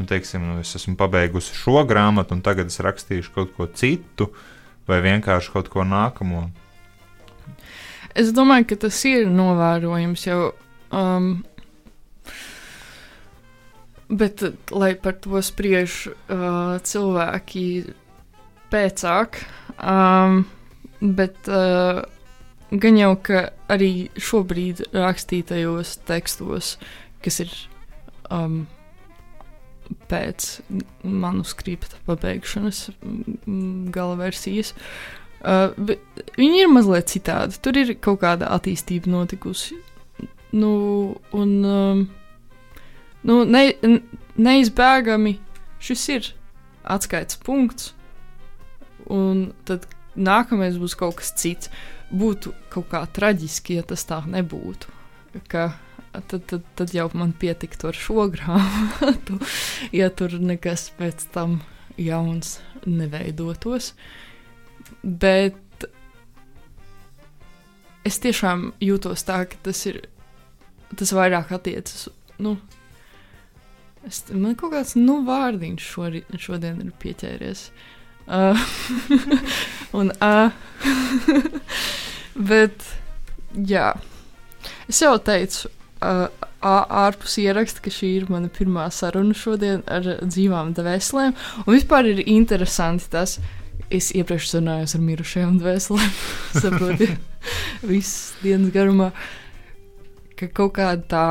nu, 0.00 0.08
teiksim, 0.10 0.42
nu, 0.42 0.58
es 0.64 0.74
esmu 0.80 0.96
pabeigusi 1.00 1.54
šo 1.56 1.84
grāmatu, 1.88 2.36
un 2.36 2.42
tagad 2.44 2.72
es 2.72 2.82
rakstīšu 2.82 3.32
kaut 3.36 3.54
ko 3.56 3.70
citu, 3.70 4.32
vai 4.90 5.00
vienkārši 5.04 5.54
kaut 5.54 5.70
ko 5.72 5.86
nākamo. 5.88 6.48
Es 8.14 8.34
domāju, 8.34 8.72
ka 8.72 8.82
tas 8.86 9.00
ir 9.08 9.30
novērojams 9.30 10.28
jau. 10.28 10.52
Um, 10.94 11.42
Bet, 14.14 14.44
lai 14.70 14.92
par 14.94 15.16
to 15.18 15.40
spriež 15.42 16.04
uh, 16.06 16.76
cilvēki 16.86 17.66
pēcāk, 18.70 19.40
um, 19.80 20.44
bet 21.00 21.48
uh, 21.50 22.04
gan 22.70 23.00
jau, 23.00 23.14
ka 23.26 23.48
arī 23.72 24.10
šobrīd 24.14 24.84
rakstītajos 24.94 25.96
tekstos, 26.06 26.76
kas 27.24 27.40
ir 27.42 27.56
um, 28.30 28.64
pēc 30.10 30.48
manuskripta 31.02 31.98
pabeigšanas, 32.06 32.86
gala 33.94 34.18
versijas, 34.20 34.74
uh, 35.42 35.72
viņi 36.38 36.64
ir 36.64 36.70
mazliet 36.72 37.10
citādi. 37.10 37.58
Tur 37.64 37.82
ir 37.82 37.96
kaut 37.98 38.22
kāda 38.22 38.52
attīstība 38.54 39.10
notikusi. 39.10 39.80
Nu, 40.54 40.74
un, 41.34 41.56
um, 41.66 42.04
nu, 43.28 43.42
ne, 43.48 43.66
neizbēgami 44.36 45.38
šis 45.84 46.06
ir 46.14 46.30
atskaites 46.84 47.38
punkts, 47.44 47.92
un 49.10 49.50
tad 49.68 49.88
nākamais 50.14 50.78
būs 50.80 50.96
kaut 50.98 51.18
kas 51.20 51.34
cits. 51.40 51.72
Būtu 52.14 52.52
kaut 52.70 52.90
kā 52.92 53.00
traģiski, 53.10 53.78
ja 53.80 53.82
tas 53.86 54.04
tā 54.06 54.20
nebūtu. 54.30 54.92
Ka, 55.50 55.72
tad, 56.12 56.44
tad, 56.46 56.62
tad 56.78 56.92
jau 56.94 57.08
man 57.16 57.32
pietiktu 57.34 57.88
ar 57.90 57.98
šo 57.98 58.28
grāmatu, 58.30 59.40
ja 59.98 60.10
tur 60.14 60.36
nekas 60.38 60.90
pēc 60.98 61.26
tam 61.34 61.58
jauns 61.98 62.58
neveidotos. 62.86 63.94
Bet 65.02 65.88
es 68.06 68.20
tiešām 68.22 68.70
jūtos 68.84 69.26
tā, 69.26 69.42
ka 69.48 69.60
tas 69.70 69.86
ir. 69.90 70.04
Tas 70.94 71.10
vairāk 71.16 71.48
attiecas. 71.56 72.06
Nu, 72.38 72.52
es, 74.08 74.22
man 74.32 74.56
kaut 74.58 74.74
kāds 74.74 74.94
nu, 74.98 75.20
vārdiņš 75.26 75.90
šori, 75.94 76.24
šodien 76.40 76.80
ir 76.84 76.92
pieķēries. 77.02 77.68
Uh, 78.24 78.60
un, 79.98 80.12
uh, 80.24 80.52
bet, 82.50 82.86
jā, 83.68 83.90
es 84.88 85.02
jau 85.04 85.16
teicu, 85.20 85.68
uh, 86.00 86.26
ārpus 86.64 87.36
ieraksta, 87.42 87.82
ka 87.84 87.92
šī 87.92 88.14
ir 88.22 88.30
mana 88.32 88.48
pirmā 88.52 88.86
saruna 88.94 89.36
šodien 89.36 89.84
ar 89.90 90.06
dzīvām 90.22 90.72
dvēselēm. 90.76 91.36
Un 91.66 91.70
vispār 91.76 92.08
ir 92.14 92.22
interesanti 92.24 93.10
tas, 93.12 93.36
es 93.92 94.10
iepriekš 94.16 94.54
runāju 94.56 94.88
ar 94.96 95.04
mirušajām 95.04 95.58
dvēselēm, 95.60 96.14
saprotu, 96.62 97.10
visas 97.84 98.32
dienas 98.42 98.72
garumā, 98.74 99.10
ka 100.38 100.48
kaut 100.48 100.78
kāda 100.80 101.04
tā 101.10 101.26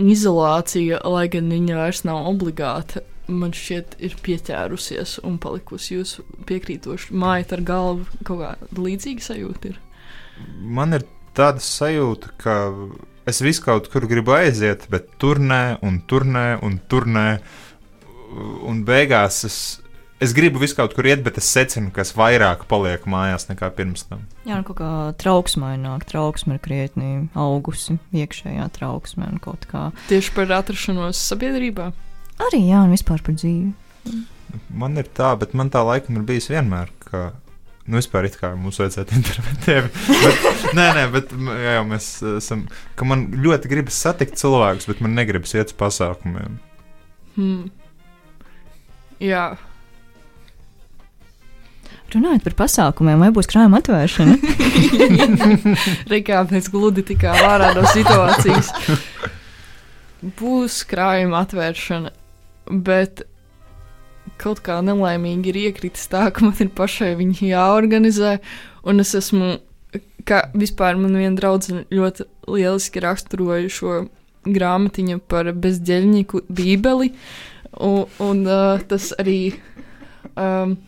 izolācija, 0.00 1.00
lai 1.08 1.26
gan 1.32 1.50
viņa 1.52 1.78
vairs 1.78 2.02
nav 2.08 2.26
obligāta, 2.30 3.02
man 3.32 3.54
šķiet, 3.56 3.96
ir 4.02 4.16
pieķērusies 4.24 5.18
un 5.26 5.38
palikusi 5.42 5.96
jūsu 5.96 6.24
piekrītoši 6.48 7.16
mājat 7.16 7.56
ar 7.56 7.64
galvu. 7.66 8.06
Kaut 8.26 8.42
kāda 8.42 8.84
līdzīga 8.86 9.26
sajūta 9.28 9.72
ir. 9.72 9.80
Man 10.62 10.96
ir 10.96 11.06
tāda 11.36 11.62
sajūta, 11.62 12.32
ka 12.40 12.56
es 13.28 13.42
visu 13.44 13.64
kaut 13.64 13.88
kur 13.92 14.08
gribu 14.10 14.34
aiziet, 14.36 14.88
bet 14.92 15.12
turnē 15.22 15.78
un 15.86 16.02
turnē 16.08 16.46
un 16.64 16.80
turnē. 16.88 17.28
Un 18.64 18.78
beigās 18.88 19.42
es, 19.44 19.56
es 20.22 20.34
gribu 20.36 20.60
visu 20.62 20.76
kaut 20.78 20.94
kur 20.96 21.06
iet, 21.08 21.22
bet 21.26 21.38
es 21.40 21.48
secinu, 21.50 21.90
ka 21.94 22.04
es 22.04 22.14
vairāk 22.16 22.64
palieku 22.70 23.10
mājās 23.10 23.48
nekā 23.50 23.72
pirms 23.76 24.06
tam. 24.08 24.24
Jā, 24.46 24.60
nu 24.60 24.66
kaut 24.68 24.78
kā 24.78 24.92
trauksmē 25.20 25.74
nāk, 25.82 26.06
trauksme 26.10 26.56
ir 26.56 26.62
krietni 26.62 27.10
augusi, 27.38 27.98
iekšējā 28.14 28.68
trauksme 28.78 29.26
un 29.28 29.42
kaut 29.42 29.66
kā. 29.70 29.88
Tieši 30.10 30.34
par 30.36 30.52
atrašanos 30.60 31.20
sabiedrībā. 31.32 31.90
Arī 32.48 32.62
jā, 32.68 32.84
un 32.86 32.94
vispār 32.94 33.22
par 33.24 33.36
dzīvi. 33.38 33.72
Man 34.72 35.00
ir 35.00 35.08
tā, 35.16 35.32
bet 35.40 35.56
man 35.58 35.72
tā 35.72 35.82
laikam 35.86 36.20
ir 36.20 36.28
bijis 36.28 36.50
vienmēr. 36.52 36.92
Ka... 37.08 37.30
Nu, 37.82 37.98
vispār 37.98 38.28
it 38.28 38.36
kā 38.38 38.52
mums 38.54 38.78
vajadzētu 38.78 39.14
intervēt 39.18 39.64
tevi. 39.66 39.88
Bet, 40.22 40.66
nē, 40.78 40.84
nē, 40.98 41.06
bet 41.10 41.32
jā, 41.34 41.72
jau 41.80 41.86
mēs 41.88 42.08
esam. 42.36 42.66
Ka 42.98 43.08
man 43.08 43.26
ļoti 43.42 43.70
gribas 43.72 43.98
satikt 44.04 44.38
cilvēkus, 44.38 44.86
bet 44.90 45.02
man 45.02 45.16
negribas 45.18 45.56
iet 45.56 45.72
uz 45.72 45.78
pasākumiem. 45.80 46.60
Hmm. 47.34 47.66
Jā, 49.22 49.52
Runājot 52.12 52.44
par 52.44 52.54
pasākumiem, 52.64 53.22
vai 53.22 53.30
būs 53.32 53.48
krājuma 53.48 53.78
atvēršana? 53.80 54.34
Reikā 56.12 56.42
mēs 56.50 56.68
gludi 56.72 57.04
tikā 57.08 57.32
ārā 57.48 57.70
no 57.76 57.86
situācijas. 57.88 58.68
Būs 60.38 60.82
krājuma 60.90 61.40
atvēršana, 61.46 62.12
bet 62.84 63.24
kaut 64.42 64.60
kā 64.66 64.76
nelaimīgi 64.84 65.52
ir 65.52 65.60
iekritis 65.66 66.10
tā, 66.12 66.26
ka 66.34 66.44
man 66.44 66.60
ir 66.60 66.70
pašai 66.76 67.14
viņi 67.18 67.52
jāorganizē, 67.54 68.36
un 68.84 69.00
es 69.00 69.14
esmu, 69.18 69.56
kā 70.28 70.44
vispār 70.52 71.00
man 71.00 71.16
viena 71.16 71.34
draudzene 71.38 71.86
ļoti 71.88 72.28
lieliski 72.50 73.02
raksturoja 73.02 73.72
šo 73.72 73.98
grāmatiņu 74.52 75.22
par 75.32 75.48
bezģeļņiku 75.64 76.44
bībeli, 76.52 77.12
un, 77.80 78.08
un 78.20 78.46
uh, 78.46 78.80
tas 78.90 79.14
arī. 79.22 79.54
Um, 80.36 80.80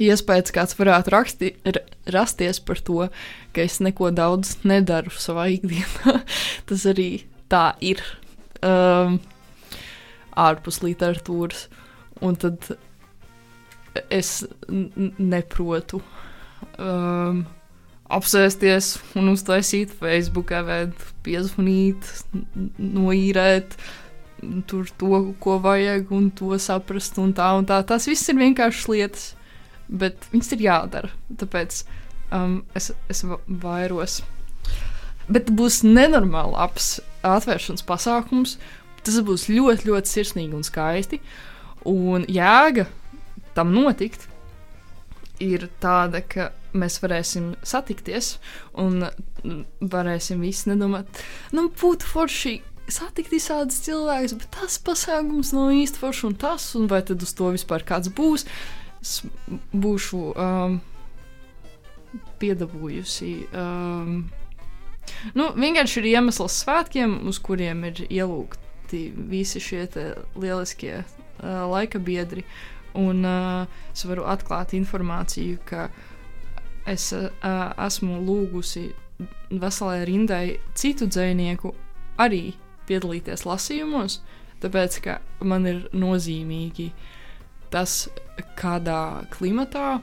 iespējas, 0.00 0.54
kāds 0.54 0.76
varētu 0.78 1.12
raksti, 1.12 1.52
rasties 2.12 2.60
par 2.64 2.80
to, 2.80 3.08
ka 3.52 3.64
es 3.64 3.80
neko 3.84 4.10
daudz 4.14 4.56
nedaru 4.64 5.12
savā 5.12 5.48
ikdienā. 5.56 6.22
Tas 6.68 6.86
arī 6.88 7.24
tā 7.52 7.72
ir 7.84 8.00
um, 8.64 9.18
ārpus 10.38 10.80
literatūras. 10.84 11.66
Un 12.22 12.36
tad 12.38 12.68
es 14.14 14.44
neprotu 15.18 15.98
um, 16.78 17.42
apsēsties 18.12 18.94
un 19.18 19.32
uztaisīt 19.32 19.90
Facebook, 19.98 20.54
vai 20.68 20.84
piezvanīt, 21.26 22.06
noīrēt. 22.78 23.76
Tur 24.70 24.88
to, 24.98 25.18
ko 25.42 25.58
vajag, 25.62 26.08
un 26.14 26.30
to 26.34 26.56
saprast, 26.62 27.18
un 27.22 27.34
tā, 27.34 27.52
un 27.58 27.66
tā. 27.66 27.82
Tas 27.86 28.08
viss 28.10 28.30
ir 28.30 28.40
vienkāršas 28.40 28.88
lietas 28.90 29.28
bet 29.92 30.28
viņas 30.32 30.54
ir 30.56 30.64
jādara. 30.66 31.10
Tāpēc 31.38 31.82
um, 32.32 32.60
es, 32.78 32.90
es 33.12 33.22
vairos. 33.46 34.20
Bet 35.32 35.52
būs 35.54 35.82
nenormāli 35.86 36.56
labs 36.56 36.96
atvēršanas 37.26 37.84
pasākums. 37.86 38.56
Tas 39.02 39.18
būs 39.26 39.48
ļoti, 39.50 39.88
ļoti 39.90 40.10
sirsnīgi 40.10 40.56
un 40.56 40.66
skaisti. 40.66 41.20
Un 41.88 42.26
jēga 42.30 42.86
tam 43.56 43.72
notikt 43.74 44.28
ir 45.42 45.66
tāda, 45.82 46.22
ka 46.22 46.52
mēs 46.78 47.00
varēsim 47.02 47.52
satikties 47.66 48.36
un 48.78 49.02
varēsim 49.82 50.40
visi 50.40 50.70
nedomāt, 50.70 51.08
nu, 51.52 51.66
būtu 51.66 52.06
forši 52.06 52.52
satikt 52.92 53.32
visādus 53.34 53.80
cilvēkus, 53.82 54.36
bet 54.38 54.54
tas 54.54 54.78
pasākums 54.86 55.50
nav 55.56 55.72
īsti 55.74 55.98
foršs 55.98 56.28
un 56.28 56.38
tas, 56.38 56.68
un 56.78 56.86
vai 56.90 57.02
tad 57.06 57.24
uz 57.26 57.34
to 57.36 57.50
vispār 57.54 57.82
kāds 57.88 58.12
būs. 58.14 58.46
Uh, 58.46 58.81
būšu 59.72 60.22
um, 60.32 60.78
piedabūjusi. 62.42 63.32
Um, 63.56 64.30
nu, 65.38 65.48
vienkārši 65.56 66.00
ir 66.02 66.10
iemesls 66.14 66.60
svētkiem, 66.62 67.20
uz 67.28 67.40
kuriem 67.42 67.84
ir 67.90 68.04
ielūgti 68.08 69.04
visi 69.30 69.62
šie 69.62 69.86
lieliskie 70.36 71.00
uh, 71.02 71.64
laika 71.72 71.98
biedri. 72.02 72.46
Un 72.98 73.24
uh, 73.24 73.68
es 73.94 74.04
varu 74.04 74.26
atklāt 74.28 74.74
informāciju, 74.76 75.60
ka 75.64 75.88
es 76.88 77.08
uh, 77.16 77.30
esmu 77.80 78.20
lūgusi 78.26 78.90
veselai 79.62 80.02
rindai 80.08 80.58
citu 80.74 81.06
dzinieku 81.06 81.72
arī 82.20 82.52
piedalīties 82.88 83.46
lasījumos, 83.46 84.20
tāpēc 84.62 84.98
ka 85.04 85.18
man 85.40 85.66
ir 85.70 85.84
nozīmīgi 85.94 86.90
tas, 87.72 88.06
kādā 88.58 89.24
klimatā 89.32 90.00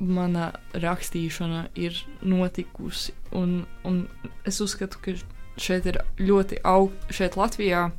mana 0.00 0.50
rakstīšana 0.72 1.66
ir 1.78 1.96
notikusi. 2.24 3.14
Un, 3.36 3.64
un 3.84 4.02
es 4.48 4.60
uzskatu, 4.64 5.00
ka 5.04 5.14
šeit 5.60 5.86
ir 5.90 6.00
ļoti 6.18 6.60
augsts, 6.64 7.16
šeit 7.16 7.36
Latvijā, 7.36 7.90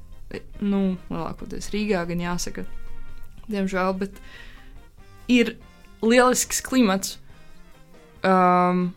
nu, 0.64 0.82
lielākoties 1.12 1.70
Rīgā, 1.74 2.04
gan 2.10 2.24
jāsaka, 2.24 2.66
diemžēl, 3.52 3.94
bet 4.02 4.18
ir 5.30 5.56
lielisks 6.02 6.64
klimats, 6.66 7.20
um, 8.26 8.90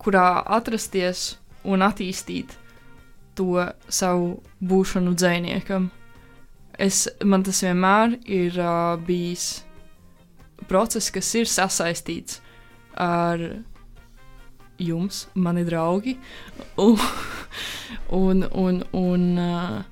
kurā 0.00 0.28
atrasties 0.56 1.34
un 1.66 1.84
attīstīt 1.84 2.54
to 3.36 3.66
savu 3.92 4.36
būšanu 4.64 5.12
dziniekam. 5.18 5.90
Es, 6.78 7.06
man 7.24 7.44
tas 7.46 7.62
vienmēr 7.64 8.18
ir 8.28 8.58
uh, 8.60 8.98
bijis 9.00 9.64
process, 10.68 11.08
kas 11.12 11.30
ir 11.38 11.48
sasaistīts 11.48 12.40
ar 13.00 13.40
jums, 14.80 15.24
mani 15.34 15.64
draugi, 15.64 16.16
un, 16.88 17.00
un, 18.12 18.44
un, 18.52 18.82
un, 18.92 19.26
uh, 19.40 19.82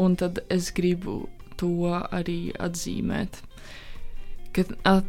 un 0.00 0.16
tad 0.16 0.40
es 0.48 0.72
gribu 0.72 1.26
to 1.60 1.92
arī 1.92 2.52
atzīmēt. 2.56 3.42
Kad 4.52 4.72
at, 4.88 5.06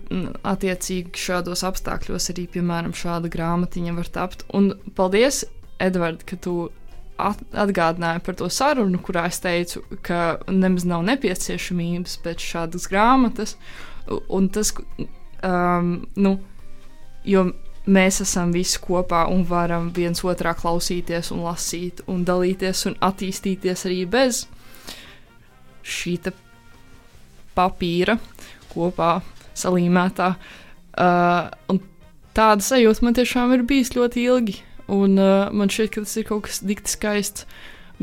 attiecīgi 0.47 1.19
šādos 1.19 1.65
apstākļos 1.67 2.29
arī, 2.31 2.45
piemēram, 2.51 2.93
šāda 2.95 3.31
grāmatiņa 3.31 3.95
var 3.97 4.11
tapt. 4.19 4.45
Un 4.55 4.71
paldies, 4.95 5.43
Edvard, 5.83 6.23
ka 6.27 6.39
tu 6.39 6.69
atgādināja 7.17 8.21
par 8.25 8.37
to 8.39 8.49
sarunu, 8.51 8.99
kurā 9.03 9.27
es 9.29 9.39
teicu, 9.43 9.83
ka 10.05 10.39
nemaz 10.49 10.85
nav 10.89 11.03
nepieciešamības 11.07 12.17
pēc 12.23 12.45
šādas 12.53 12.87
grāmatas. 12.91 13.57
Un 14.33 14.49
tas, 14.51 14.73
um, 15.45 15.93
nu, 16.15 16.37
jo 17.23 17.45
mēs 17.85 18.21
esam 18.23 18.53
visi 18.55 18.79
kopā 18.83 19.25
un 19.31 19.43
varam 19.47 19.91
viens 19.95 20.23
otrā 20.23 20.55
klausīties, 20.57 21.31
un 21.35 21.43
lasīt, 21.47 22.03
un 22.07 22.23
dalīties 22.27 22.85
un 22.89 22.97
attīstīties 23.03 23.85
arī 23.89 24.03
bez 24.09 24.45
šī 25.83 26.17
papīra 27.53 28.17
kopā 28.73 29.17
salīmētā. 29.59 30.33
Uh, 30.93 31.49
un 31.69 31.81
tāda 32.37 32.63
sajūta 32.65 33.05
man 33.05 33.17
tiešām 33.17 33.53
ir 33.55 33.65
bijis 33.67 33.93
ļoti 33.97 34.27
ilgi. 34.29 34.61
Un 34.93 35.17
uh, 35.17 35.49
man 35.55 35.71
šķiet, 35.73 35.93
ka 35.93 36.03
tas 36.05 36.17
ir 36.19 36.27
kaut 36.29 36.45
kas 36.47 36.61
dikti 36.65 36.93
skaists. 36.93 37.47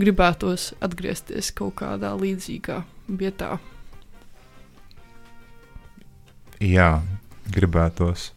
Gribētos 0.01 0.71
atgriezties 0.83 1.51
kaut 1.55 1.77
kādā 1.81 2.13
līdzīgā 2.17 2.81
vietā. 3.21 3.57
Jā, 6.63 7.01
gribētos. 7.51 8.31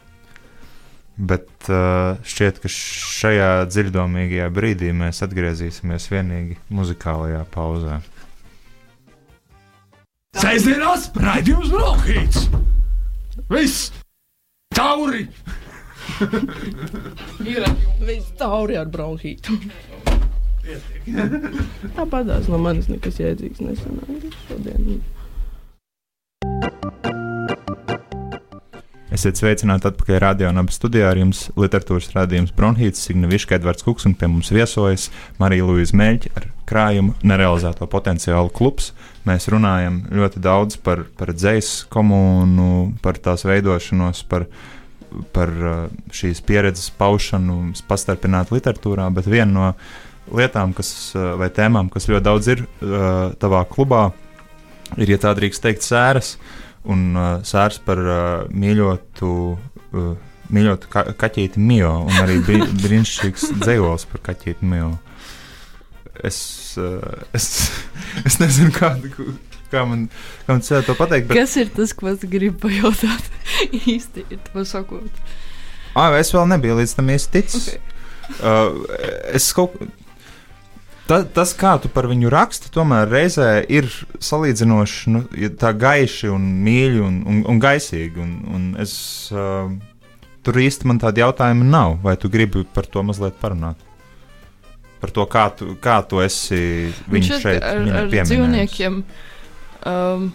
Bet 1.13 1.69
uh, 1.69 2.17
šķiet, 2.25 2.57
ka 2.63 2.71
šajā 2.73 3.49
dziļdomīgajā 3.69 4.47
brīdī 4.53 4.89
mēs 4.97 5.21
atgriezīsimies 5.25 6.09
vienīgi 6.09 6.57
muzikālajā 6.73 7.43
pauzē. 7.53 7.99
Sēžamās 10.33 11.11
raidījums 11.21 11.69
Brokhīts! 11.69 12.47
Viss! 13.53 13.91
Tauri! 14.73 15.27
Viss 18.07 18.31
tauri 18.39 18.77
ar 18.79 18.87
bronhītu. 18.91 19.57
Tāpat 21.97 22.29
tās 22.29 22.47
no 22.51 22.59
manis 22.61 22.87
nekas 22.91 23.19
jēdzīgs 23.19 23.63
nesanāca 23.65 24.31
šodien. 24.47 25.01
Esiet 29.13 29.37
sveicināti 29.37 29.85
atpakaļ 29.91 30.17
radio 30.23 30.47
un 30.49 30.57
abu 30.57 30.73
studijā 30.73 31.11
ar 31.11 31.19
jums 31.19 31.43
literatūras 31.53 32.07
rādījums 32.15 32.53
Bronhīts, 32.57 33.03
Signa 33.05 33.27
Viška, 33.29 33.59
Edvards 33.59 33.85
Kuks 33.85 34.07
un 34.09 34.15
pie 34.17 34.25
mums 34.31 34.49
viesojas 34.49 35.11
Marija 35.37 35.67
Luīza 35.67 35.93
Meļķa 35.99 36.31
ar 36.39 36.47
krājumu 36.69 37.13
nerealizēto 37.21 37.85
potenciālu 37.91 38.49
klubs. 38.57 38.89
Mēs 39.27 39.45
runājam 39.53 39.99
ļoti 40.09 40.41
daudz 40.41 40.79
par, 40.81 41.03
par 41.19 41.35
dzējas 41.35 41.83
komunu, 41.93 42.95
par 43.05 43.19
tās 43.21 43.45
veidošanos, 43.45 44.23
par, 44.31 44.47
par 45.35 45.51
uh, 45.51 45.85
šīs 46.13 46.41
pieredzes 46.45 46.89
paušanu, 46.97 47.73
pastarpināt 47.89 48.53
literatūrā, 48.53 49.09
bet 49.13 49.29
viena 49.29 49.51
no 49.51 49.69
lietām, 50.33 50.73
kas, 50.77 50.89
uh, 51.17 51.33
vai 51.39 51.49
tēmām, 51.53 51.91
kas 51.93 52.09
ļoti 52.09 52.25
daudz 52.25 52.51
ir 52.53 52.65
uh, 52.65 53.33
tavā 53.39 53.63
klubā, 53.69 54.07
ir, 54.97 55.15
ja 55.15 55.21
tā 55.21 55.33
drīkst 55.37 55.65
teikt, 55.65 55.85
sēras. 55.87 56.37
Un 56.83 57.15
sērs 57.47 57.77
par 57.85 57.95
mīļotu, 58.51 59.27
mīļotu 60.51 60.89
ka 60.91 61.05
kaķīti 61.15 61.61
Mio, 61.63 61.93
un 62.09 62.17
arī 62.19 62.41
bri 62.43 62.57
brīnišķīgs 62.83 63.53
dzējols 63.61 64.03
par 64.11 64.23
kaķīti 64.25 64.67
Mio. 64.67 64.89
Es, 66.27 66.41
es, 67.31 67.47
es 68.27 68.37
nezinu, 68.43 68.75
kādu. 68.75 69.31
Kā 69.73 69.87
man, 69.89 70.05
kā 70.45 70.55
man 70.55 70.61
to 70.63 70.97
pateikt? 70.99 71.31
Bet... 71.31 71.39
Kas 71.39 71.57
ir 71.57 71.73
tas, 71.73 71.95
ko 71.97 72.11
es 72.13 72.21
gribu 72.29 72.67
pajautāt? 72.67 73.31
īsti, 73.95 74.27
to 74.51 74.67
sakot. 74.69 75.25
Ah, 75.97 76.13
es 76.17 76.31
vēl 76.33 76.47
nebiju 76.53 76.77
līdz 76.79 76.95
tam 76.99 77.11
īsti 77.13 77.35
ticis. 77.35 77.73
Okay. 77.73 77.89
Uh, 78.39 78.85
es 79.35 79.49
kaut 79.55 79.75
kā 79.75 79.91
Ta, 81.03 81.19
tas, 81.27 81.51
kā 81.59 81.73
tu 81.83 81.89
par 81.91 82.05
viņu 82.07 82.29
raksti, 82.31 82.69
tomēr 82.71 83.09
reizē 83.11 83.47
ir 83.67 83.89
salīdzinoši 84.23 85.11
nu, 85.11 85.23
tā 85.59 85.73
gaiši 85.75 86.29
un 86.31 86.45
mīļi 86.63 87.01
un, 87.03 87.17
un, 87.27 87.41
un 87.51 87.59
gaisīgi. 87.59 88.23
Un, 88.23 88.37
un 88.55 88.69
es, 88.79 88.93
uh, 89.35 89.67
tur 90.47 90.59
īsti 90.63 90.87
man 90.87 91.01
tādi 91.03 91.19
jautājumi 91.19 91.67
nav. 91.67 91.97
Vai 92.05 92.15
tu 92.19 92.31
gribi 92.31 92.63
par 92.63 92.87
to 92.87 93.03
mazliet 93.03 93.35
parunāt? 93.41 93.83
Par 95.03 95.11
to, 95.11 95.27
kā 95.27 95.49
tu, 95.59 95.73
kā 95.83 95.99
tu 96.07 96.23
esi 96.23 96.61
viņu 97.11 97.41
šeit 97.43 97.59
ar, 97.59 97.83
ar 97.99 98.07
dzīvniekiem. 98.13 99.01
Um, 99.83 100.29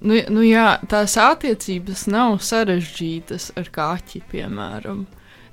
nu, 0.00 0.16
nu 0.32 0.44
jā, 0.46 0.68
tās 0.88 1.16
attiecības 1.20 2.06
nav 2.12 2.38
sarežģītas 2.44 3.50
ar 3.60 3.70
kaķi, 3.72 4.22
piemēram. 4.30 5.04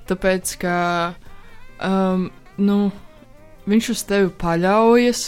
Tāpēc, 0.08 0.56
ka 0.60 0.76
um, 1.84 2.28
nu, 2.60 2.78
viņš 3.68 3.90
uz 3.94 4.04
tevi 4.08 4.30
paļaujas, 4.40 5.24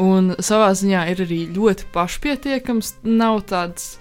un 0.00 0.34
savā 0.40 0.70
ziņā 0.76 1.04
ir 1.12 1.24
arī 1.26 1.40
ļoti 1.56 1.88
pašpietiekams. 1.94 2.94
Nav 3.08 3.42
tāds 3.50 3.94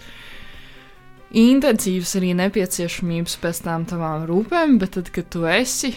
intensīvs 1.36 2.16
arī 2.20 2.34
nepieciešamības 2.40 3.40
pēc 3.44 3.64
tām 3.68 3.88
tavām 3.90 4.28
rūpēm, 4.30 4.78
bet 4.82 4.96
tad, 4.98 5.12
kad 5.16 5.32
tu 5.32 5.46
esi, 5.48 5.94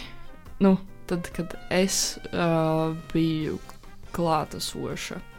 nu, 0.63 0.75
tad, 1.09 1.27
kad 1.35 1.55
es 1.73 2.17
uh, 2.31 2.93
biju 3.11 3.59
klātesoša 4.13 5.32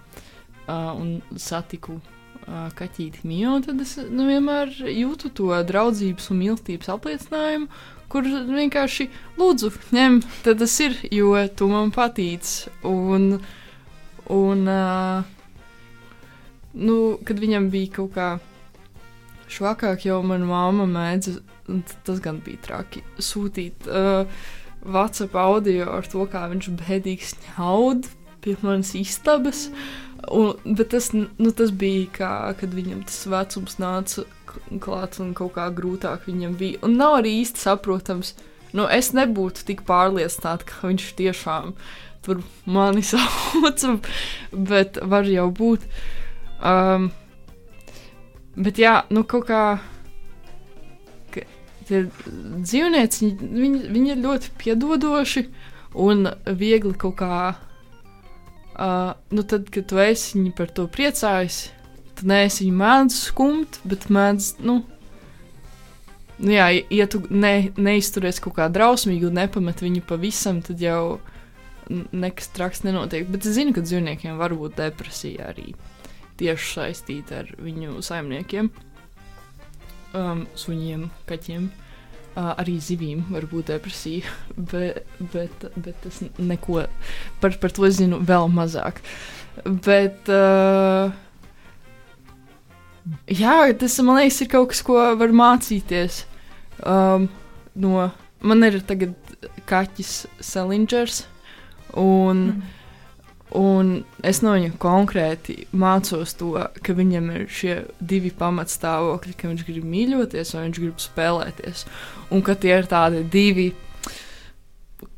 uh, 0.66 0.92
un 0.94 1.18
satiku 1.40 1.98
uh, 1.98 2.70
kaķīti 2.78 3.26
mīlu, 3.28 3.60
tad 3.66 3.82
es 3.84 3.96
nu, 4.08 4.28
vienmēr 4.30 4.72
jūtu 4.90 5.32
to 5.34 5.50
draudzības 5.68 6.30
un 6.32 6.42
mīlestības 6.44 6.92
apliecinājumu 6.96 7.70
kur 8.14 8.26
vienkārši 8.30 9.08
lūdzu, 9.40 9.72
ņem, 9.94 10.20
tad 10.44 10.60
tas 10.62 10.74
ir, 10.84 10.96
jo 11.10 11.34
tu 11.58 11.66
man 11.66 11.90
patīc. 11.94 12.46
Un, 12.86 13.40
un 14.30 14.68
uh, 14.70 15.24
nu, 16.78 16.98
kad 17.26 17.42
viņam 17.42 17.70
bija 17.72 17.94
kaut 17.98 18.12
kā 18.14 18.28
švakāk, 19.50 20.06
jau 20.06 20.20
mana 20.26 20.46
mamma 20.46 20.86
mēdza, 20.90 21.40
tas 22.06 22.22
gan 22.22 22.38
bija 22.44 22.62
traki, 22.68 23.02
sūtīt 23.18 23.88
uh, 23.90 24.30
WhatsApp 24.84 25.34
audio 25.40 25.88
ar 25.96 26.06
to, 26.06 26.28
kā 26.30 26.46
viņš 26.52 26.70
bēdīgi 26.84 27.32
sņaud 27.32 28.10
pie 28.44 28.58
manas 28.62 28.92
istabas. 28.98 29.66
Un, 30.32 30.74
bet 30.76 30.92
tas, 30.94 31.10
nu, 31.12 31.50
tas 31.56 31.72
bija 31.74 32.06
kā, 32.14 32.32
kad 32.60 32.74
viņam 32.74 33.02
tas 33.08 33.24
vecums 33.28 33.78
nāca 33.82 34.24
klāts 34.80 35.20
un 35.20 35.32
kaut 35.36 35.56
kā 35.56 35.68
grūtāk 35.74 36.28
viņam 36.28 36.56
bija. 36.60 36.80
Un 36.86 36.96
nav 37.00 37.18
arī 37.20 37.34
īsti 37.42 37.64
saprotams, 37.64 38.34
nu, 38.76 38.86
es 38.86 39.12
nebūtu 39.16 39.66
tik 39.68 39.82
pārliecināta, 39.88 40.68
ka 40.68 40.88
viņš 40.88 41.08
tiešām 41.18 41.74
tur 42.24 42.40
mani 42.64 43.02
sauca, 43.10 43.98
bet 44.52 45.00
var 45.02 45.28
jau 45.28 45.50
būt. 45.52 45.84
Um, 46.64 47.10
bet 48.56 48.80
jā, 48.80 49.02
nu 49.12 49.26
kaut 49.28 49.50
kā. 49.50 49.64
Tie 51.84 52.06
dzīvnieci, 52.08 53.26
viņi, 53.44 53.80
viņi 53.92 54.14
ir 54.14 54.20
ļoti 54.22 54.54
piedodoši 54.56 55.42
un 56.00 56.30
viegli 56.48 56.94
kaut 56.96 57.18
kā. 57.20 57.40
Uh, 58.74 59.12
nu 59.30 59.44
tad, 59.46 59.68
kad 59.70 59.86
tu 59.86 60.00
esi 60.02 60.40
par 60.56 60.66
to 60.74 60.88
priecājies, 60.90 61.68
tad 62.18 62.26
nē, 62.26 62.40
es 62.48 62.58
viņu 62.58 62.74
mēdzu 62.80 63.20
skumt, 63.30 63.78
bet 63.86 64.08
mēdzu, 64.10 64.64
nu, 64.66 64.80
Nu, 66.38 66.50
jā, 66.50 66.82
ja- 66.90 67.06
tu 67.06 67.22
ne, 67.30 67.70
neizturies 67.76 68.40
kaut 68.42 68.56
kā 68.56 68.66
drausmīgi 68.68 69.28
un 69.28 69.34
nepamet 69.38 69.78
viņu 69.80 70.02
pavisam, 70.02 70.60
tad 70.62 70.80
jau 70.82 71.20
nekas 72.12 72.48
traks 72.48 72.82
nenotiek. 72.82 73.28
Bet 73.30 73.46
es 73.46 73.54
zinu, 73.54 73.72
ka 73.72 73.80
dzīvniekiem 73.80 74.36
var 74.36 74.50
būt 74.50 74.74
depresija 74.74 75.52
arī 75.52 75.74
tieši 76.40 76.72
saistīta 76.74 77.38
ar 77.44 77.52
viņu 77.62 78.02
saimniekiem, 78.02 78.70
um, 80.14 80.46
suņiem, 80.58 81.10
kaķiem. 81.28 81.70
Uh, 82.34 82.48
arī 82.58 82.80
zivīm 82.82 83.20
var 83.30 83.44
būt 83.46 83.68
depresija, 83.70 84.26
bet, 84.72 85.04
bet, 85.30 85.68
bet 85.78 86.00
tas 86.02 86.16
neko 86.34 86.80
par, 87.38 87.54
par 87.62 87.74
to 87.76 87.86
zinu 87.94 88.18
vēl 88.26 88.48
mazāk. 88.50 88.98
Bet, 89.62 90.26
uh, 90.34 91.14
jā, 93.30 93.54
tas 93.78 94.00
man 94.02 94.18
liekas, 94.18 94.40
ir 94.42 94.50
kaut 94.50 94.72
kas, 94.72 94.82
ko 94.82 94.98
var 95.20 95.30
mācīties. 95.30 96.24
Um, 96.82 97.28
no, 97.78 98.08
man 98.42 98.66
ir 98.66 98.80
tagad 98.82 99.14
kaķis 99.70 100.24
Selingers, 100.42 101.22
un, 101.94 102.48
mm. 102.50 102.83
Un 103.54 103.94
es 104.26 104.40
no 104.44 104.54
viņa 104.56 104.74
konkrēti 104.82 105.64
mācos 105.72 106.34
to, 106.38 106.52
ka 106.84 106.96
viņam 106.96 107.30
ir 107.36 107.46
šie 107.50 107.76
divi 108.00 108.32
pamatstāvokļi, 108.34 109.34
ka 109.38 109.50
viņš 109.50 109.64
grib 109.68 109.86
mīļoties 109.88 110.54
vai 110.56 110.66
viņš 110.66 110.80
grib 110.82 111.02
spēlēties. 111.02 111.84
Un 112.34 112.44
ka 112.46 112.56
tie 112.58 112.74
ir 112.80 112.90
tādi 112.90 113.22
divi 113.30 113.70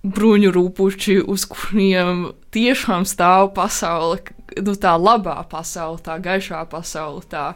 bruņu 0.06 0.52
rūpuši, 0.54 1.18
uz 1.26 1.46
kuriem 1.50 2.28
tiešām 2.54 3.06
stāv 3.08 3.50
pasaule, 3.56 4.20
nu, 4.62 4.76
tā 4.78 4.94
labā 5.00 5.38
pasaule, 5.50 6.00
tā 6.02 6.18
gaišā 6.22 6.62
pasaule. 6.70 7.24
Tā, 7.30 7.46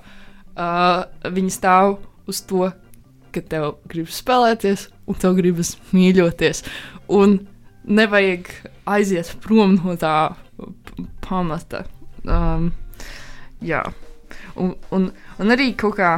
uh, 0.56 1.04
viņi 1.24 1.54
stāv 1.54 1.98
uz 2.30 2.42
to, 2.46 2.70
ka 3.30 3.42
tev 3.46 3.76
gribas 3.90 4.18
spēlēties, 4.22 4.88
un 5.06 5.18
tev 5.20 5.36
gribas 5.38 5.76
mīļoties. 5.94 6.64
Un 7.14 7.40
nevajag 7.86 8.50
aiziet 8.90 9.32
prom 9.42 9.78
no 9.80 9.96
tā 9.98 10.32
pamata. 11.24 11.84
Um, 12.24 12.70
jā, 13.64 13.82
un, 14.56 14.74
un, 14.94 15.10
un 15.40 15.54
arī 15.54 15.72
kaut 15.78 15.98
kā 15.98 16.14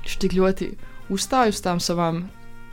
viņš 0.00 0.18
tik 0.22 0.36
ļoti 0.38 0.70
uzstāj 1.12 1.54
uz 1.54 1.62
tām 1.64 1.80
savām 1.82 2.24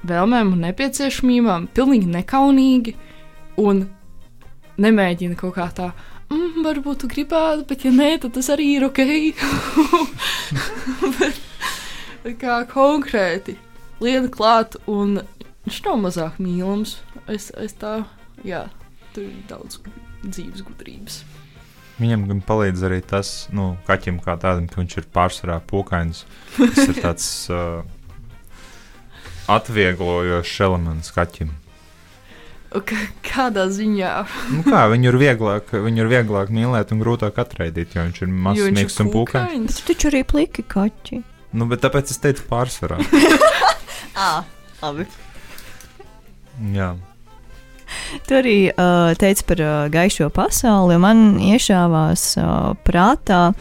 vēlmēm 0.08 0.54
un 0.56 0.66
nepieciešamībām, 0.68 1.70
pilnīgi 1.76 2.12
nekaunīgi 2.13 2.96
un 3.62 3.88
nemēģina 4.82 5.38
kaut 5.40 5.58
kā 5.58 5.68
tā. 5.76 5.92
Mm, 6.28 6.63
varbūt 6.66 7.04
tu 7.04 7.10
gribētu, 7.12 7.63
bet, 7.70 7.86
ja 7.88 7.94
nē, 7.96 8.10
tad 8.24 8.36
tas 8.36 8.50
arī 8.54 8.74
ir 8.76 8.88
ok. 8.90 9.02
bet, 11.20 11.40
kā 12.42 12.60
konkrēti 12.72 13.56
lieta 14.04 14.32
klāt, 14.34 14.76
un 14.92 15.22
viņš 15.68 15.80
nav 15.88 16.04
mazāk 16.04 16.42
mīlams. 16.44 17.00
Es, 17.32 17.50
es 17.56 17.80
tā, 17.80 18.02
jā, 18.48 18.68
tur 19.16 19.28
ir 19.30 19.40
daudz 19.50 19.82
dzīves 20.32 20.63
gudrības. 20.68 21.22
Viņam 21.98 22.28
gan 22.30 22.42
palīdz 22.46 22.84
arī 22.86 23.00
tas, 23.02 23.48
nu, 23.50 23.72
kaķim 23.88 24.20
kā 24.22 24.36
tādam, 24.38 24.68
ka 24.70 24.78
viņš 24.82 24.98
ir 25.02 25.08
pārsvarā 25.16 25.58
pokains. 25.66 26.26
Tas 26.58 26.84
ir 26.86 27.00
tāds 27.02 27.30
uh, 27.54 27.82
atvieglojošs 29.50 30.60
elements 30.68 31.10
kaķim. 31.16 31.56
Kā, 32.78 32.98
kādā 33.24 33.63
ziņā? 33.72 34.12
Nu 34.52 34.62
kā, 34.68 34.84
viņu 34.92 35.08
ir 35.10 35.18
vieglāk, 35.22 35.72
viņu 35.72 36.04
ir 36.04 36.10
vieglāk 36.12 36.52
mīlēt 36.54 36.92
un 36.94 37.00
grūtāk 37.02 37.40
atraidīt, 37.42 37.96
jo 37.96 38.04
viņš 38.04 38.22
ir 38.26 38.34
mazs, 38.34 38.60
Jo 38.60 38.68
viņš 38.68 38.76
ir 38.76 38.78
mīksts 38.82 39.02
un 39.06 39.12
pūkains. 39.13 39.48
kūkains. 39.56 39.80
Taču 39.88 40.10
arī 40.12 40.22
pliki 40.28 40.66
kaķi. 40.68 41.22
Nu, 41.58 41.66
bet 41.72 41.82
tāpēc 41.86 42.12
es 42.12 42.20
teicu 42.22 42.46
pārsvarā. 42.52 43.00
Ah, 44.18 44.42
labi. 44.82 45.04
Jā. 46.74 46.96
Tu 48.28 48.36
arī 48.38 48.58
uh, 48.71 49.13
teici 49.19 49.45
par 49.47 49.62
uh, 49.63 49.76
gaišo 49.91 50.30
pasauli, 50.34 50.97
man 51.02 51.38
iešāvās 51.41 52.26
uh, 52.41 52.73
prātā, 52.88 53.54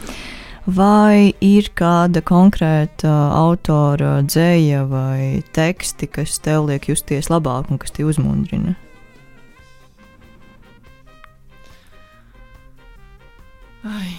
vai 0.67 1.33
ir 1.43 1.69
kāda 1.77 2.21
konkrēta 2.25 3.13
autora 3.37 4.21
dzēja 4.27 4.83
vai 4.89 5.43
teksti, 5.55 6.09
kas 6.11 6.39
tev 6.43 6.67
liek 6.67 6.89
justies 6.91 7.31
labāk 7.31 7.71
un 7.71 7.79
kas 7.81 7.95
te 7.95 8.03
uzmundrina. 8.07 8.75
Ai. 13.87 14.11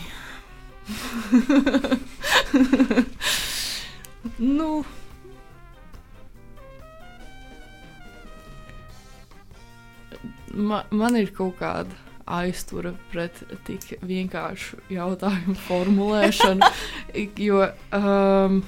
nu. 4.59 4.85
Ma, 10.59 10.83
man 10.91 11.17
ir 11.19 11.31
kaut 11.35 11.59
kāda 11.61 11.95
aiztura 12.29 12.93
pret 13.13 13.39
tik 13.67 13.95
vienkāršu 14.05 14.83
jautājumu 14.93 15.55
formulēšanu, 15.65 16.67
jo, 17.41 17.63
um, 17.97 18.59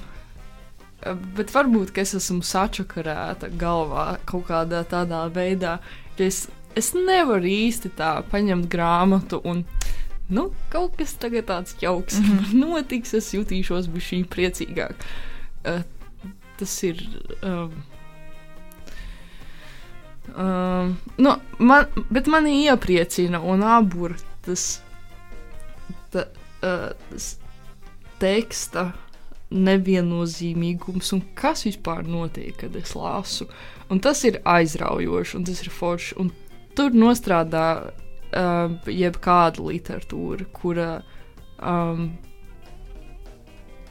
bet 1.36 1.52
varbūt, 1.54 1.92
es 2.00 2.14
esmu 2.16 2.44
sačakarēta 2.46 3.50
galvā 3.60 4.14
kaut 4.28 4.48
kādā 4.48 4.82
tādā 4.88 5.26
veidā, 5.34 5.76
ka 6.16 6.24
es, 6.28 6.46
es 6.78 6.92
nevaru 6.96 7.50
īsti 7.50 7.92
tā 7.98 8.14
paņemt 8.32 8.70
grāmatu 8.72 9.42
un 9.44 9.64
nu, 10.30 10.50
kaut 10.72 10.96
kas 11.00 11.16
tagad 11.20 11.50
tāds 11.50 11.76
jauks 11.82 12.20
mm 12.20 12.38
-hmm. 12.38 12.58
notiks, 12.64 13.14
es 13.14 13.32
jutīšos 13.34 13.90
bišķi 13.92 14.24
priecīgāk. 14.30 14.94
Uh, 15.66 15.82
tas 16.56 16.82
ir. 16.84 17.02
Um, 17.42 17.72
um, 20.36 20.94
nu, 21.18 21.34
man, 21.58 21.86
bet 22.10 22.28
mani 22.30 22.62
iepriecina 22.64 23.40
un 23.40 23.62
apbur 23.66 24.16
tas, 24.44 24.80
ta, 26.12 26.26
uh, 26.64 26.90
tas 27.10 27.30
teksta 28.20 28.90
neviennozīmīgums 29.50 31.10
un 31.16 31.22
kas 31.34 31.64
vispār 31.66 32.06
notiek, 32.06 32.54
kad 32.60 32.76
es 32.78 32.94
lasu. 32.94 33.48
Un 33.90 33.98
tas 34.02 34.22
ir 34.28 34.38
aizraujoši 34.46 35.36
un 35.38 35.46
tas 35.48 35.62
ir 35.64 35.72
forši. 35.74 36.16
Un 36.22 36.30
tur 36.78 36.94
nostrādā 36.94 37.66
uh, 37.82 38.76
jebkāda 38.86 39.64
literatūra, 39.66 40.46
kura 40.54 40.90
um, 41.58 42.12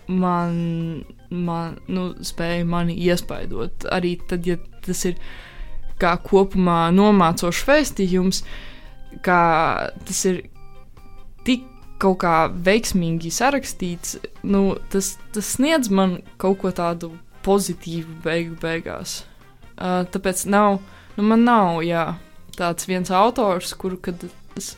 man, 0.07 0.55
man 1.29 1.77
nu, 1.91 2.09
spēja 2.25 2.65
mani 2.65 2.95
iespaidot. 3.03 3.89
Arī 3.93 4.15
tad, 4.29 4.47
ja 4.47 4.57
tas 4.85 5.03
ir 5.09 5.19
kā 5.99 6.15
kopumā 6.23 6.89
nomācošs 6.95 7.65
vēstījums, 7.67 8.43
kā 9.25 9.41
tas 10.07 10.23
ir 10.29 10.43
tik 11.47 11.65
kaut 11.99 12.21
kā 12.23 12.35
veiksmīgi 12.49 13.31
sarakstīts, 13.33 14.17
nu, 14.47 14.77
tas, 14.91 15.17
tas 15.35 15.55
sniedz 15.57 15.91
man 15.91 16.19
kaut 16.39 16.61
ko 16.61 16.71
tādu 16.75 17.11
pozitīvu 17.43 18.21
beigu 18.23 18.55
beigās. 18.61 19.23
Uh, 19.79 20.03
tāpēc 20.11 20.45
nav, 20.51 20.79
nu, 21.17 21.25
man 21.27 21.43
nav, 21.47 21.81
jā, 21.87 22.05
tāds 22.55 22.87
viens 22.87 23.11
autors, 23.15 23.73
kuru, 23.79 23.99
kad 24.03 24.23
es 24.59 24.73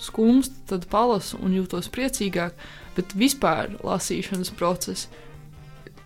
skumstu, 0.00 0.56
tad 0.70 0.86
palasu 0.90 1.38
un 1.42 1.54
jūtos 1.54 1.90
priecīgāk, 1.92 2.54
bet 2.96 3.14
vispār 3.18 3.76
lasīšanas 3.86 4.52
process 4.58 5.10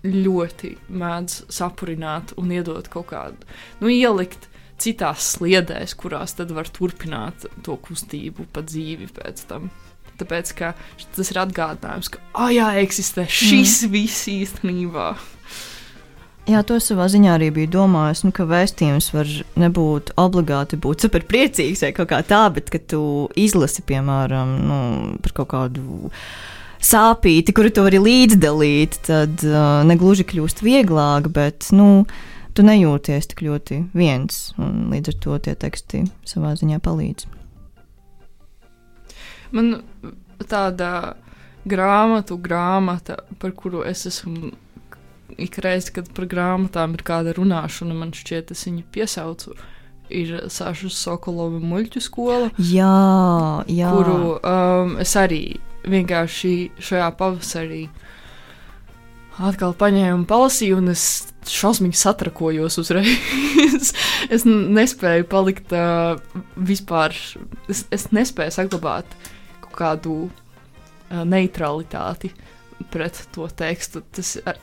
ļoti 0.05 0.75
mēdz 0.93 1.45
sapurināt 1.53 2.35
un 2.41 2.53
iedot 2.53 2.89
kaut 2.93 3.09
kādu, 3.13 3.55
nu, 3.81 3.89
ielikt 3.93 4.51
citās 4.85 5.33
sliedēs, 5.35 5.97
kurās 5.99 6.37
tad 6.39 6.53
var 6.55 6.69
turpināt 6.71 7.49
to 7.67 7.79
kustību 7.81 8.49
pa 8.53 8.65
dzīvi 8.67 9.11
pēc 9.17 9.47
tam. 9.51 9.71
Tāpēc 10.15 10.53
tas 11.17 11.31
ir 11.33 11.39
atgādinājums, 11.43 12.13
ka, 12.15 12.21
ah, 12.39 12.51
jā, 12.55 12.69
eksistē 12.85 13.27
šis 13.27 13.81
mm. 13.83 13.95
viss 13.97 14.29
īstenībā. 14.31 15.09
Jā, 16.45 16.61
to 16.69 16.77
savā 16.77 17.07
ziņā 17.09 17.39
arī 17.39 17.49
bija 17.57 17.71
domājis, 17.73 18.21
nu, 18.27 18.31
ka 18.37 18.45
vēstījums 18.45 19.09
var 19.15 19.31
nebūt 19.57 20.13
obligāti 20.21 20.77
būt 20.77 21.07
super 21.07 21.25
priecīgs 21.25 21.81
vai 21.87 21.91
kaut 21.97 22.11
kā 22.11 22.19
tā, 22.29 22.43
bet 22.53 22.69
ka 22.73 22.83
tu 22.93 23.01
izlasi, 23.41 23.81
piemēram, 23.89 24.53
nu, 24.69 24.81
par 25.25 25.35
kaut 25.41 25.51
kādu 25.55 26.05
sāpīti, 26.85 27.55
kuru 27.57 27.73
tu 27.73 27.87
vari 27.87 28.03
līdzdalīt, 28.05 29.01
tad 29.09 29.41
uh, 29.49 29.81
negluži 29.89 30.29
kļūst 30.29 30.61
vieglāk, 30.67 31.31
bet, 31.33 31.71
nu, 31.73 32.05
tu 32.55 32.65
nejūties 32.67 33.31
tik 33.33 33.43
ļoti 33.47 33.81
viens, 33.97 34.53
un 34.59 34.89
līdz 34.93 35.13
ar 35.13 35.19
to 35.27 35.39
tie 35.47 35.55
teksti 35.59 36.05
savā 36.29 36.55
ziņā 36.59 36.81
palīdz. 36.85 37.27
Man 39.55 39.77
tāda 40.51 41.15
grāmatu 41.69 42.39
grāmata, 42.43 43.21
par 43.41 43.55
kuru 43.57 43.85
es 43.87 44.05
esmu 44.11 44.53
ik 45.41 45.59
reizi, 45.65 45.93
kad 45.97 46.11
par 46.15 46.27
grāmatām 46.31 46.95
ir 46.97 47.05
kāda 47.07 47.35
runāšana, 47.37 47.95
man 47.97 48.13
šķiet, 48.15 48.53
es 48.55 48.67
viņu 48.69 48.85
piesaucu. 48.95 49.55
Ir 50.13 50.35
Sāžas 50.53 50.99
Sokolova 51.01 51.59
muļķu 51.65 52.01
skola, 52.05 52.51
Jā, 52.61 53.65
jā. 53.73 53.89
kuru 53.89 54.35
um, 54.37 54.99
es 55.01 55.15
arī 55.17 55.57
vienkārši 55.89 56.53
šajā 56.77 57.07
pavasarī 57.17 57.87
atkal 59.43 59.75
paņēmu 59.79 60.21
un 60.21 60.27
palasīju, 60.29 60.79
un 60.79 60.93
es 60.93 61.05
šausmīgi 61.51 61.99
satrakojos 61.99 62.79
uzreiz. 62.81 63.91
es 64.35 64.45
nespēju 64.47 65.27
palikt 65.31 65.75
uh, 65.75 66.17
vispār, 66.57 67.17
es, 67.71 67.85
es 67.95 68.09
nespēju 68.15 68.55
saglabāt 68.55 69.17
kaut 69.65 69.75
kādu 69.79 70.19
uh, 70.29 71.25
neutralitāti 71.29 72.33
pret 72.93 73.25
to 73.35 73.49
tekstu. 73.59 74.05
Tas, 74.15 74.37
uh, 74.45 74.55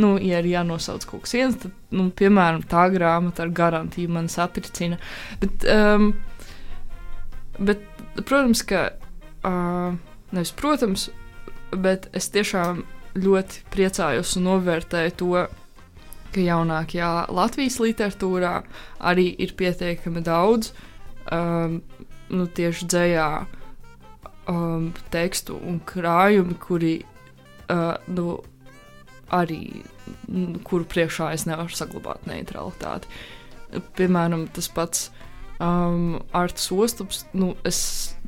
nu, 0.00 0.14
ja 0.22 0.40
ir 0.40 0.50
jānosauc 0.52 1.06
kaut 1.10 1.26
kas 1.26 1.36
viens, 1.36 1.58
tad, 1.60 1.74
nu, 1.94 2.08
piemēram, 2.14 2.64
tā 2.70 2.86
grāmata 2.94 3.44
ar 3.46 3.54
garantiju 3.54 4.14
man 4.14 4.30
satricina. 4.32 5.00
Bet, 5.42 5.66
um, 5.74 6.12
bet 7.58 7.82
protams, 8.22 8.62
ka, 8.68 8.86
uh, 9.42 9.98
nevis 10.30 10.54
protams, 10.56 11.10
bet 11.74 12.08
es 12.16 12.30
tiešām 12.30 12.84
ļoti 13.24 13.64
priecājos 13.72 14.36
un 14.38 14.46
novērtēju 14.48 15.16
to, 15.20 15.44
ka 16.30 16.44
jaunākajā 16.44 17.10
Latvijas 17.34 17.80
literatūrā 17.82 18.54
arī 19.10 19.30
ir 19.42 19.54
pietiekami 19.58 20.22
daudz 20.26 20.70
um, 21.32 21.80
nu, 22.30 22.46
tieši 22.46 22.86
dzējā 22.90 23.28
um, 24.50 24.90
tekstu 25.10 25.58
un 25.58 25.80
krājumi, 25.86 26.56
kuri 26.62 26.94
uh, 27.02 27.96
nu, 28.14 28.38
arī 29.34 29.62
kuru 30.66 30.86
priekšā 30.90 31.30
es 31.36 31.46
nevaru 31.46 31.74
saglabāt 31.74 32.26
neutralitāti. 32.30 33.10
Piemēram, 33.98 34.48
tas 34.54 34.66
pats 34.74 35.08
um, 35.62 36.18
Arts 36.34 36.70
Ostops, 36.74 37.24
nu, 37.38 37.52
es 37.66 37.80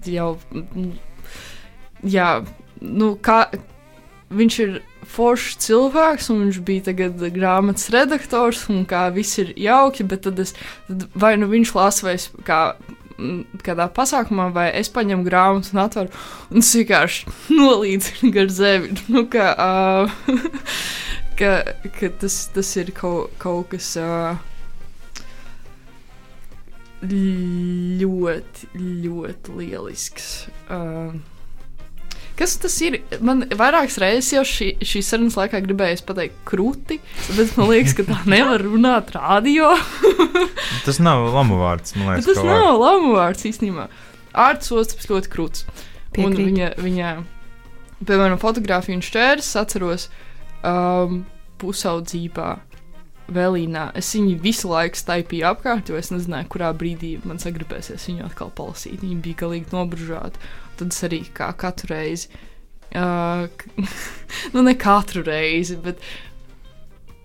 jau, 0.06 0.36
jā, 2.06 2.28
nu, 2.82 3.12
kā, 3.22 3.40
viņš 4.38 4.58
ir 4.64 4.80
foršs 5.12 5.58
cilvēks, 5.66 6.30
un 6.32 6.46
viņš 6.46 6.58
bija 6.66 6.86
tagad 6.90 7.22
grāmatas 7.34 7.90
redaktors, 7.94 8.64
un 8.72 8.84
kā 8.88 9.06
viss 9.14 9.40
ir 9.42 9.52
jauki, 9.58 10.06
bet 10.08 10.24
tad 10.26 10.40
es, 10.42 10.54
tad 10.88 11.06
vai 11.18 11.34
nu 11.40 11.50
viņš 11.52 11.74
lasa, 11.76 12.06
vai 12.08 12.16
es 12.18 12.28
kā 12.46 12.62
kādā 13.62 13.86
pasākumā, 13.92 14.48
vai 14.54 14.68
es 14.78 14.90
paņemu 14.92 15.26
grāmatu 15.26 15.74
un 15.74 15.82
atveru, 15.84 16.22
un 16.50 16.62
es 16.62 16.72
vienkārši 16.74 17.34
nolīdzu 17.58 18.32
gar 18.34 18.48
zemi. 18.52 18.96
Nu, 19.12 19.26
ka, 19.30 19.52
uh, 19.54 20.32
ka, 21.38 21.52
ka 21.98 22.14
tas, 22.22 22.46
tas 22.54 22.72
ir 22.80 22.94
kaut, 22.96 23.34
kaut 23.42 23.70
kas. 23.74 23.94
Uh, 24.00 24.40
ļoti, 27.02 28.68
ļoti 28.78 29.56
lielisks. 29.58 30.26
Uh, 30.70 31.16
Kas 32.42 32.56
tas 32.58 32.74
ir? 32.82 32.96
Man 33.22 33.44
vairākas 33.54 34.00
reizes 34.02 34.32
jau 34.34 34.40
šī, 34.42 34.72
šīs 34.82 35.12
sarunas 35.12 35.36
laikā 35.38 35.60
gribējās 35.62 36.00
pateikt 36.02 36.40
krūti, 36.48 36.96
bet 37.36 37.52
man 37.54 37.68
liekas, 37.70 37.92
ka 37.94 38.02
tā 38.08 38.16
nevar 38.32 38.64
runāt 38.66 39.12
radio. 39.14 39.68
tas 40.88 40.98
nav 40.98 41.28
lamu 41.30 41.60
vārds. 41.60 41.94
Liekas, 41.94 42.26
tas 42.26 42.40
nav 42.42 42.64
vārds. 42.64 42.80
lamu 42.82 43.12
vārds 43.14 43.46
īstenībā. 43.46 43.84
Ārts 44.34 44.72
Ostops 44.74 45.06
ļoti 45.12 45.30
krūts. 45.30 45.68
Piekrīt. 46.16 46.26
Un 46.26 46.34
viņa, 46.40 46.72
viņa, 46.82 47.12
piemēram, 48.10 48.42
fotografiju 48.42 48.98
un 48.98 49.06
šķērs 49.06 49.52
atceros 49.62 50.08
um, 50.66 51.22
pusaudzībā. 51.62 52.50
Vēlīnā. 53.32 53.86
Es 53.96 54.10
viņu 54.16 54.34
visu 54.42 54.72
laiku 54.72 54.98
staipīju 54.98 55.46
apkārt, 55.52 55.94
jo 55.94 56.00
es 56.00 56.10
nezināju, 56.10 56.50
kurā 56.52 56.72
brīdī 56.74 57.14
man 57.22 57.38
sagribēsies 57.40 58.10
viņu 58.10 58.26
atkal 58.26 58.50
palasīt. 58.58 58.98
Viņa 59.06 59.22
bija 59.22 59.44
galīgi 59.44 59.70
nobružāta 59.72 60.42
tad 60.78 60.94
es 60.94 61.02
arī 61.06 61.22
kā 61.34 61.50
katru 61.58 61.92
reizi, 61.92 62.30
uh, 62.96 63.46
nu 64.54 64.64
ne 64.66 64.76
katru 64.78 65.24
reizi, 65.26 65.78
bet 65.82 66.02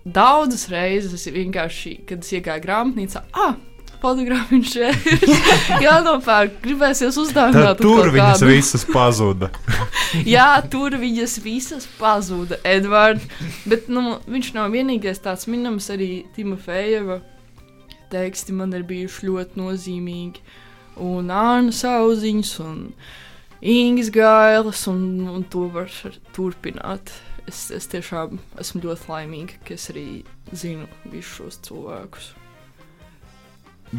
daudzas 0.04 0.68
reizes 0.72 1.14
es 1.16 1.32
vienkārši, 1.32 1.98
kad 2.08 2.24
es 2.24 2.36
iegāju 2.36 2.64
grāmatnīcā, 2.64 3.24
ah, 3.36 3.56
fotografiju 4.02 4.64
šeit. 4.72 5.06
Jā, 5.82 5.98
nopērk, 6.04 6.60
gribēsies 6.64 7.18
uzdāvināt. 7.20 7.80
Tur 7.82 8.12
viņas 8.14 8.42
kādu. 8.42 8.50
visas 8.52 8.86
pazuda. 8.88 9.50
Jā, 10.34 10.50
tur 10.70 10.96
viņas 11.00 11.38
visas 11.44 11.88
pazuda, 11.98 12.60
Edvards. 12.66 13.26
Bet 13.68 13.90
nu, 13.92 14.18
viņš 14.30 14.52
nav 14.56 14.72
vienīgais 14.74 15.20
tāds 15.24 15.48
minams, 15.50 15.90
arī 15.94 16.24
Timofejeva 16.36 17.20
teksti 18.12 18.54
man 18.56 18.72
ir 18.72 18.86
bijuši 18.88 19.28
ļoti 19.28 19.60
nozīmīgi. 19.60 20.44
Un 21.04 21.28
Āna 21.30 21.74
Sauziņas 21.74 22.54
un 22.64 22.78
Ingūnas 23.58 24.12
gailas, 24.14 24.84
un, 24.86 25.26
un 25.26 25.42
to 25.50 25.66
var 25.74 25.90
turpināt. 26.36 27.10
Es, 27.48 27.70
es 27.74 27.88
tiešām 27.90 28.36
esmu 28.60 28.84
ļoti 28.84 29.08
laimīga, 29.08 29.56
ka 29.64 29.74
es 29.74 29.88
arī 29.90 30.22
zinu 30.52 30.86
visus 31.08 31.32
šos 31.38 31.58
cilvēkus. 31.66 32.28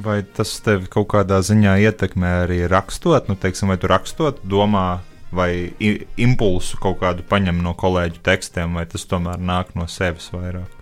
Vai 0.05 0.21
tas 0.37 0.51
tev 0.61 0.85
kaut 0.93 1.09
kādā 1.11 1.39
ziņā 1.41 1.79
ietekmē 1.81 2.33
arī 2.43 2.59
rakstot? 2.69 3.27
Nu, 3.27 3.35
teiksim, 3.35 3.73
vai 3.73 3.79
tu 3.81 3.89
rakstot, 3.89 4.43
domā, 4.45 5.01
vai 5.33 5.73
impulsu 6.21 6.77
kaut 6.81 7.01
kādu 7.01 7.25
paņem 7.25 7.59
no 7.65 7.73
kolēģu 7.77 8.21
tekstiem, 8.25 8.77
vai 8.77 8.85
tas 8.89 9.07
tomēr 9.09 9.41
nāk 9.41 9.73
no 9.75 9.89
sevis 9.89 10.29
vairāk? 10.33 10.77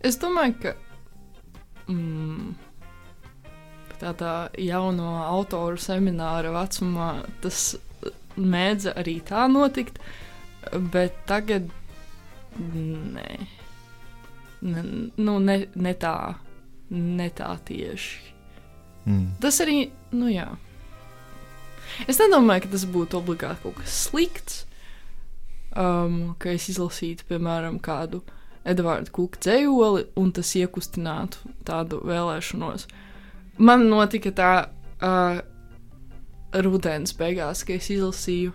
Es 0.00 0.18
domāju, 0.22 0.56
ka. 0.62 0.74
Mm, 1.92 2.56
tādā 4.00 4.34
jauno 4.60 5.16
autoru 5.24 5.80
semināra 5.80 6.52
vecumā 6.54 7.10
tas 7.44 7.74
mēdza 8.36 8.94
arī 9.00 9.18
tā 9.26 9.46
notikt, 9.50 9.98
bet 10.92 11.16
tagad 11.28 11.70
nē. 12.58 13.30
Ne, 14.66 14.82
nu, 15.20 15.36
ne, 15.38 15.56
ne 15.74 15.92
tā, 16.00 16.16
ne 16.90 17.26
tā 17.36 17.50
tieši. 17.68 18.32
Mm. 19.06 19.26
Tas 19.42 19.60
arī, 19.62 19.90
nu 20.16 20.30
jā. 20.32 20.46
Es 22.10 22.18
nedomāju, 22.18 22.64
ka 22.64 22.72
tas 22.72 22.86
būtu 22.90 23.20
obligāti 23.20 23.62
kaut 23.62 23.76
kas 23.78 23.98
slikts. 24.08 24.64
Um, 25.76 26.34
ka 26.40 26.54
es 26.56 26.70
izlasītu, 26.72 27.26
piemēram, 27.28 27.76
kādu 27.84 28.22
Edvardu 28.66 29.12
Kuka 29.14 29.38
dzējoli, 29.44 30.06
un 30.18 30.32
tas 30.34 30.54
iekustinātu 30.56 31.52
tādu 31.68 32.00
vēlēšanos. 32.08 32.88
Uh, 32.88 33.05
man 33.58 33.86
notika 33.90 34.32
tā 34.36 34.52
uh, 34.66 35.40
rudens 36.66 37.14
beigās, 37.16 37.64
ka 37.66 37.76
es 37.76 37.90
izlasīju, 37.92 38.52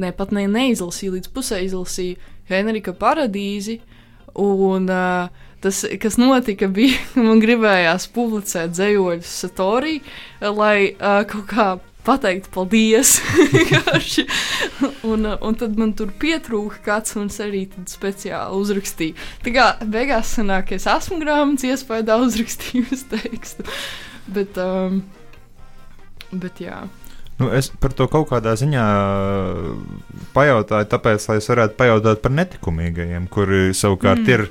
ne 0.00 0.12
pat 0.16 0.32
ne, 0.34 0.46
neizlasīju, 0.50 1.16
līdz 1.18 1.32
pusē 1.34 1.60
izlasīju 1.64 2.20
Henrika 2.50 2.94
paradīzi. 2.96 3.80
Un 4.40 4.88
uh, 4.90 5.30
tas, 5.62 5.84
kas 6.02 6.18
notika, 6.18 6.68
bija, 6.68 6.98
man 7.26 7.42
gribējās 7.42 8.08
publicēt 8.14 8.74
dzējoļus 8.74 9.34
Satorī, 9.44 9.98
lai 10.42 10.94
uh, 10.94 11.22
kaut 11.30 11.46
kā 11.50 11.68
pateikt 12.04 12.50
paldies. 12.54 13.16
un, 15.10 15.26
un 15.34 15.58
tad 15.60 15.78
man 15.80 15.94
tur 15.96 16.12
pietrūka 16.20 16.82
kāds, 16.86 17.16
un 17.20 17.30
es 17.32 17.40
arī 17.42 17.64
speciāli 17.90 18.60
uzrakstīju. 18.60 19.18
Tā 19.44 19.54
kā 19.54 19.68
beigās 19.84 20.34
sanāk, 20.38 20.74
es 20.76 20.88
esmu 20.90 21.20
grāmatas 21.22 21.68
iespējā 21.70 22.18
uzrakstījusi 22.26 23.08
tekstu. 23.14 23.66
Bet, 24.34 24.60
um, 24.60 25.02
bet 26.32 26.62
jā. 26.64 26.84
Nu, 27.40 27.48
es 27.50 27.66
par 27.82 27.90
to 27.96 28.06
kaut 28.10 28.28
kādā 28.30 28.52
ziņā 28.58 28.84
pajautāju, 30.36 30.86
tāpēc, 30.92 31.24
lai 31.28 31.40
es 31.40 31.48
varētu 31.50 31.74
pajautāt 31.80 32.22
par 32.22 32.34
netikumīgajiem, 32.36 33.26
kuri 33.32 33.72
savukārt 33.74 34.22
mm. 34.22 34.30
ir 34.36 34.46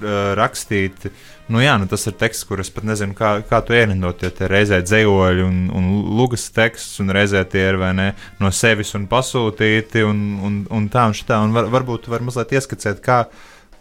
uh, 0.00 0.32
rakstīti 0.38 1.12
uh, 1.12 1.28
Nu, 1.50 1.58
jā, 1.58 1.72
nu 1.82 1.88
tas 1.90 2.06
ir 2.06 2.14
teksts, 2.14 2.46
kurus 2.46 2.68
pat 2.70 2.84
nezinu, 2.86 3.14
kā, 3.18 3.32
kā 3.46 3.58
to 3.66 3.74
ierindot. 3.74 4.22
Tie 4.22 4.48
reizē 4.48 4.78
dzējoļi 4.86 5.42
un, 5.42 5.56
un 5.74 5.88
lugas 6.14 6.46
teksts, 6.54 7.00
un 7.02 7.10
reizē 7.14 7.42
tie 7.50 7.64
ir 7.72 7.78
ne, 7.98 8.12
no 8.38 8.52
sevis 8.54 8.94
un 8.94 9.08
pasūtīti, 9.10 10.04
un, 10.06 10.20
un, 10.46 10.60
un 10.70 10.86
tā 10.92 11.08
un 11.10 11.16
šitā. 11.18 11.40
Un 11.42 11.56
var, 11.56 11.66
varbūt 11.72 12.06
var 12.12 12.22
mazliet 12.22 12.54
ieskicēt, 12.54 13.02
kā, 13.02 13.18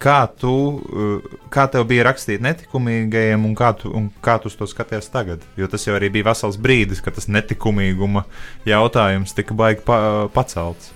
kā 0.02 0.18
tu, 0.42 0.56
uh, 0.82 1.38
kā 1.54 1.68
tev 1.70 1.86
bija 1.92 2.10
rakstīt 2.10 2.42
netikumīgajiem, 2.42 3.46
un 3.46 3.54
kā 3.60 3.76
tu, 3.78 3.94
un 3.94 4.10
kā 4.26 4.40
tu 4.42 4.50
to 4.50 4.66
skaties 4.74 5.14
tagad. 5.14 5.46
Jo 5.60 5.70
tas 5.70 5.86
jau 5.86 5.94
arī 6.00 6.10
bija 6.18 6.32
vesels 6.32 6.58
brīdis, 6.58 7.06
kad 7.06 7.22
tas 7.22 7.30
netikumīguma 7.30 8.26
jautājums 8.66 9.38
tika 9.38 9.54
baigi 9.54 9.86
pa, 9.86 10.00
pacelts. 10.34 10.90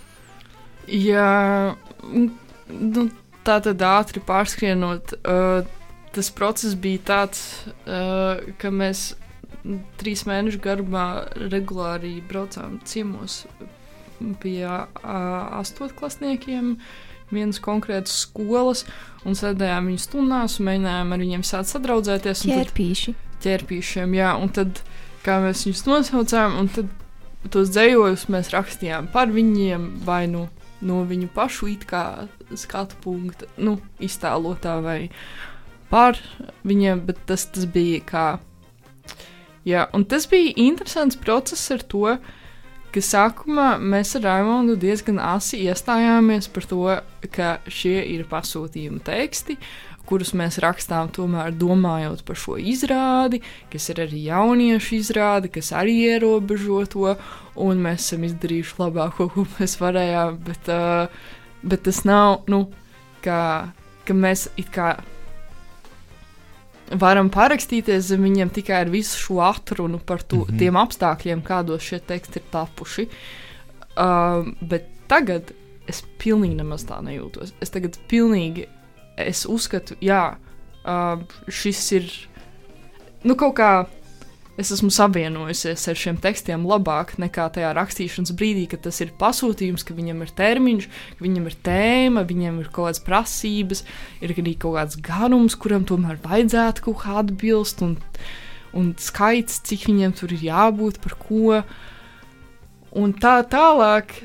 Jā, 0.89 1.75
nu, 2.09 3.11
tā 3.45 3.59
tad 3.63 3.83
ātri 3.85 4.23
pārskrienot. 4.23 5.15
Uh, 5.23 5.65
tas 6.13 6.29
process 6.35 6.77
bija 6.79 7.01
tāds, 7.07 7.43
uh, 7.85 8.41
ka 8.61 8.71
mēs 8.73 9.13
trīs 9.99 10.25
mēnešu 10.27 10.59
garumā 10.63 11.07
regulāri 11.51 12.17
braucām 12.27 12.79
ciemos 12.87 13.43
pie 14.43 14.63
uh, 14.67 14.89
astotklasniekiem. 15.59 16.77
Vienas 17.33 17.57
konkrētas 17.63 18.13
skolas, 18.27 18.83
un 19.25 19.37
sēdējām 19.37 19.87
viņu 19.89 20.01
stundās, 20.03 20.59
un 20.59 20.67
mēģinājām 20.69 21.15
ar 21.15 21.23
viņiem 21.23 21.45
sākt 21.47 21.71
sadraudzēties. 21.71 22.43
Ķērpīši. 22.45 23.15
Ķērpīšiem, 23.43 24.13
jā, 24.19 24.35
un 24.39 24.51
tad, 24.53 24.83
kā 25.25 25.39
mēs 25.43 25.63
viņus 25.65 25.87
nosaucām, 25.89 26.59
un 26.61 26.69
tad 26.75 26.91
tos 27.51 27.71
dzējojus 27.73 28.27
mēs 28.31 28.53
rakstījām 28.53 29.09
par 29.15 29.33
viņiem, 29.33 29.89
vai 30.05 30.27
nu 30.31 30.45
no 30.83 31.01
viņu 31.07 31.31
pašu 31.33 31.71
it 31.73 31.87
kā 31.89 32.27
skatu 32.59 32.99
punkta, 33.03 33.49
nu, 33.57 33.77
iztēlotā 34.03 34.77
vai 34.83 34.99
par 35.91 36.17
viņiem, 36.65 37.03
bet 37.07 37.21
tas, 37.29 37.45
tas 37.53 37.67
bija 37.69 38.01
kā. 38.07 38.27
Jā, 39.67 39.87
un 39.95 40.03
tas 40.09 40.25
bija 40.27 40.55
interesants 40.59 41.19
process 41.19 41.71
ar 41.71 41.83
to, 41.87 42.17
ka 42.93 43.01
sākumā 43.01 43.77
mēs 43.81 44.13
ar 44.19 44.25
Raimondu 44.27 44.75
diezgan 44.79 45.21
asi 45.23 45.63
iestājāmies 45.65 46.49
par 46.53 46.67
to, 46.69 46.83
ka 47.33 47.55
šie 47.71 48.01
ir 48.13 48.25
pasūtījuma 48.29 49.01
teksti, 49.07 49.57
kurus 50.09 50.33
mēs 50.35 50.59
rakstām, 50.61 51.09
tomēr 51.15 51.53
domājot 51.55 52.25
par 52.27 52.37
šo 52.39 52.57
izrādi, 52.59 53.39
kas 53.71 53.87
ir 53.93 54.03
arī 54.03 54.25
jauniešu 54.27 54.97
izrāde, 54.99 55.51
kas 55.53 55.71
arī 55.79 55.95
ierobežo 56.09 56.81
to, 56.91 57.13
un 57.63 57.81
mēs 57.85 58.09
esam 58.09 58.27
izdarījuši 58.27 58.77
labāko, 58.81 59.29
ko 59.31 59.47
mēs 59.55 59.77
varējām. 59.81 60.41
Bet, 60.43 60.69
uh, 60.73 61.31
bet 61.63 61.83
tas 61.87 62.03
nav, 62.07 62.43
nu, 62.51 62.65
ka, 63.23 63.71
ka 64.07 64.13
mēs 64.13 64.49
it 64.59 64.71
kā 64.73 64.95
varam 66.99 67.29
parakstīties 67.33 68.09
zem 68.11 68.25
viņiem 68.27 68.51
tikai 68.53 68.83
ar 68.83 68.91
visu 68.93 69.17
šo 69.19 69.39
atrunu 69.45 69.99
par 69.99 70.21
to, 70.21 70.43
mm 70.43 70.43
-hmm. 70.43 70.59
tiem 70.59 70.77
apstākļiem, 70.77 71.43
kādos 71.43 71.81
šie 71.81 71.99
teksti 71.99 72.39
ir 72.39 72.45
tapuši. 72.51 73.07
Uh, 73.93 74.47
bet 74.61 74.87
tagad 75.07 75.53
es 75.87 76.03
pilnīgi 76.17 76.55
nemaz 76.55 76.85
tā 76.85 77.01
nejūtos. 77.03 77.53
Es 77.61 77.69
tagad 77.69 77.97
pilnīgi 78.07 78.67
es 79.17 79.45
uzskatu, 79.45 79.95
jā, 80.01 80.35
uh, 80.85 81.21
šis 81.47 81.91
ir 81.91 82.11
nu, 83.23 83.35
kaut 83.35 83.55
kā. 83.55 83.85
Es 84.53 84.69
esmu 84.69 84.91
savienojusies 84.93 85.87
ar 85.89 85.97
šiem 85.97 86.19
tekstiem 86.21 86.65
labāk 86.69 87.15
nekā 87.17 87.47
tajā 87.55 87.71
rakstīšanas 87.73 88.35
brīdī, 88.37 88.67
kad 88.69 88.83
tas 88.85 88.99
ir 89.01 89.09
pasūtījums, 89.17 89.81
ka 89.87 89.95
viņam 89.97 90.21
ir 90.21 90.33
termiņš, 90.37 90.87
ka 91.17 91.25
viņam 91.25 91.47
ir 91.49 91.55
tēma, 91.65 92.25
viņam 92.29 92.59
ir 92.61 92.69
kaut 92.69 92.91
kādas 92.91 93.01
prasības, 93.07 93.81
ir 94.21 94.35
arī 94.35 94.53
kaut 94.61 94.77
kāds 94.77 94.99
garums, 95.01 95.57
kuram 95.57 95.87
tomēr 95.89 96.21
vajadzētu 96.21 96.85
kaut 96.85 97.01
kā 97.01 97.17
atbilst, 97.23 97.81
un, 97.81 97.97
un 98.77 98.93
skaits, 99.01 99.57
cik 99.65 99.87
viņiem 99.89 100.13
tur 100.21 100.37
ir 100.37 100.45
jābūt, 100.45 101.01
par 101.01 101.17
ko. 101.17 101.63
Un 102.93 103.17
tā 103.17 103.39
tālāk, 103.49 104.19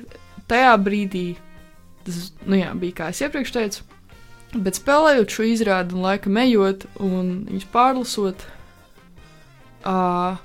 tajā 0.45 0.75
brīdī, 0.85 1.29
tas 2.05 2.35
nu 2.45 2.61
jā, 2.61 2.75
bija 2.77 3.01
kā 3.01 3.15
es 3.15 3.25
iepriekš 3.25 3.57
teicu, 3.57 3.89
Bet 4.57 4.79
spēlējot 4.79 5.35
šo 5.35 5.45
izrādi 5.45 5.93
un 5.93 6.07
laika 6.07 6.31
ejot 6.41 6.87
un 7.05 7.27
viņus 7.51 7.67
pārlasot, 7.69 8.47
uh, 9.87 10.39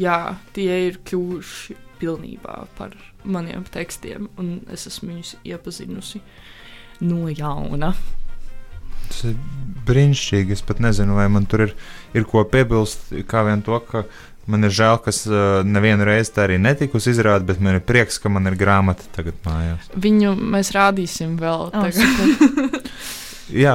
jā, 0.00 0.18
tie 0.56 0.80
ir 0.88 1.00
kļuvuši 1.06 1.78
pilnībā 2.00 2.64
par 2.78 2.96
maniem 3.24 3.64
tekstiem, 3.72 4.28
un 4.40 4.58
es 4.72 4.88
esmu 4.90 5.12
viņus 5.12 5.36
iepazinusi 5.46 6.20
no 7.04 7.30
jauna. 7.30 7.94
Tas 9.08 9.24
ir 9.28 9.34
brīnišķīgi. 9.88 10.56
Es 10.56 10.62
pat 10.64 10.80
nezinu, 10.82 11.16
vai 11.16 11.26
man 11.32 11.48
tur 11.48 11.66
ir, 11.66 11.74
ir 12.16 12.28
ko 12.28 12.44
piebilst, 12.48 13.10
kā 13.28 13.44
vien 13.46 13.62
to, 13.64 13.78
ka 13.88 14.04
man 14.50 14.66
ir 14.66 14.72
žēl, 14.76 14.98
ka 15.04 15.12
uh, 15.12 15.42
nevienu 15.64 16.06
reizi 16.08 16.34
tā 16.36 16.46
arī 16.48 16.58
netika 16.60 17.00
izrādi, 17.00 17.48
bet 17.48 17.60
man 17.64 17.78
ir 17.78 17.84
prieks, 17.84 18.18
ka 18.20 18.32
man 18.32 18.48
ir 18.50 18.58
grāmata 18.60 19.06
tagad 19.16 19.38
mājās. 19.46 19.90
Viņu 19.96 20.34
mēs 20.40 20.72
rādīsim 20.76 21.36
vēl. 21.40 21.70
Oh, 21.72 21.88
Jā, 23.52 23.74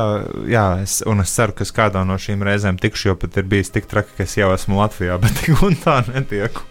jā 0.50 0.66
es, 0.82 1.00
un 1.06 1.22
es 1.22 1.34
ceru, 1.36 1.54
ka 1.54 1.66
es 1.66 1.72
kādā 1.76 2.02
no 2.08 2.18
šīm 2.18 2.42
reizēm 2.46 2.80
tikšu, 2.82 3.12
jo 3.12 3.16
pat 3.22 3.38
ir 3.38 3.50
bijis 3.50 3.70
tik 3.76 3.90
traki, 3.90 4.16
ka 4.18 4.26
es 4.26 4.34
jau 4.40 4.50
esmu 4.56 4.80
Latvijā, 4.80 5.20
bet 5.24 5.42
tik 5.44 5.62
un 5.66 5.78
tā 5.78 6.02
netieku. 6.10 6.66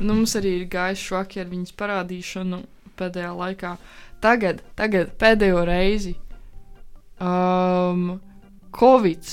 Nu, 0.00 0.14
mums 0.14 0.36
arī 0.36 0.60
ir 0.62 0.68
gājis 0.72 1.04
švaki 1.04 1.42
ar 1.42 1.48
viņas 1.50 1.76
parādīšanu 1.80 2.62
pēdējā 3.00 3.30
laikā. 3.36 3.76
Tagad, 4.20 4.60
tagad 4.76 5.14
pēdējo 5.20 5.62
reizi 5.68 6.14
um, 7.20 8.18
Covid 8.76 9.32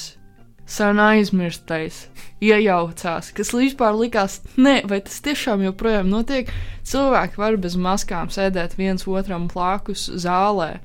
sen 0.67 0.99
aizmirstais 0.99 2.05
iejaucās, 2.43 3.31
kas 3.35 3.51
vispār 3.55 3.95
likās, 3.95 4.41
ne, 4.59 4.81
vai 4.87 4.99
tas 5.03 5.19
tiešām 5.23 5.63
joprojām 5.65 6.11
notiek. 6.11 6.51
Cilvēki 6.87 7.39
var 7.39 7.57
bez 7.63 7.75
maskām 7.79 8.31
sēdēt 8.31 8.75
viens 8.79 9.07
otram 9.07 9.47
blakus 9.51 10.07
zālē. 10.23 10.77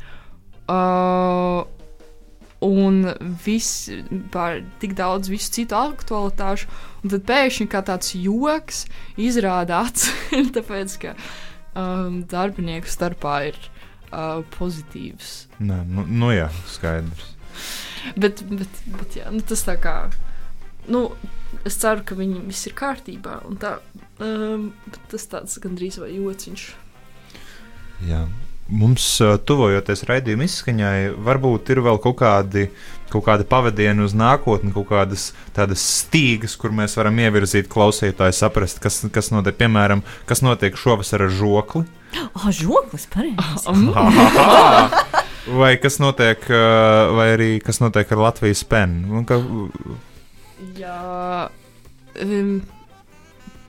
Uh, 0.71 1.67
un 2.63 3.13
viss 3.45 3.91
par 4.35 4.61
tik 4.83 4.95
daudz 4.99 5.31
visu 5.33 5.51
citu 5.57 5.77
aktualitāšu, 5.79 6.69
un 7.03 7.15
tad 7.15 7.27
pēkšņi 7.29 7.69
kā 7.73 7.83
tāds 7.87 8.15
joks 8.15 8.85
atceļ, 9.19 10.51
tāpēc, 10.57 10.97
ka 11.03 11.15
um, 11.75 12.23
darbinieku 12.31 12.91
starpā 12.91 13.37
ir 13.51 13.59
uh, 14.13 14.43
pozitīvs. 14.57 15.33
Nē, 15.63 15.83
nu, 15.91 16.07
nu 16.07 16.33
jā, 16.35 16.49
skaidrs. 16.71 17.33
bet, 18.17 18.45
bet, 18.51 18.85
bet 18.99 19.19
jā, 19.19 19.31
nu, 19.35 19.43
tas 19.47 19.65
tā 19.67 19.77
kā, 19.81 19.97
nu, 20.91 21.09
es 21.69 21.79
ceru, 21.83 22.07
ka 22.07 22.19
viņi 22.19 22.45
viss 22.47 22.71
ir 22.71 22.77
kārtībā, 22.79 23.41
un 23.49 23.59
tā, 23.63 23.77
um, 24.23 24.71
tas 25.13 25.29
tāds 25.31 25.59
gandrīz 25.63 25.99
vai 26.03 26.15
jociņš. 26.15 26.71
Jā, 28.09 28.25
Mums, 28.71 29.05
tuvojoties 29.45 30.05
raidījuma 30.09 30.47
izskaņai, 30.47 30.97
varbūt 31.27 31.73
ir 31.75 31.83
vēl 31.85 31.99
kaut 32.01 32.17
kādi, 32.23 32.69
kaut 33.11 33.27
kādi 33.27 33.45
pavadieni 33.49 34.05
uz 34.07 34.15
nākotni, 34.17 34.71
kaut 34.73 34.87
kādas 34.89 35.33
tādas 35.57 35.83
stīgas, 36.01 36.55
kur 36.57 36.73
mēs 36.73 36.95
varam 36.97 37.19
ievirzīt 37.21 37.69
klausītāju, 37.73 38.37
saprast, 38.37 38.81
kas, 38.81 39.03
kas 39.13 39.33
notiek, 39.35 39.59
piemēram, 39.59 40.05
kas 40.31 40.45
notiek 40.47 40.79
šovasar 40.79 41.27
ar 41.27 41.35
žokli. 41.37 41.85
Ah, 42.13 42.31
oh, 42.39 42.49
žoklis, 42.55 43.09
pareizi. 43.13 43.69
vai 45.61 45.75
kas 45.83 45.99
notiek, 46.01 46.47
vai 47.19 47.29
arī 47.35 47.51
kas 47.65 47.83
notiek 47.83 48.15
ar 48.15 48.25
Latvijas 48.29 48.63
penu? 48.69 49.25
Ka... 49.29 49.41
Jā, 50.79 51.51
um, 52.23 52.55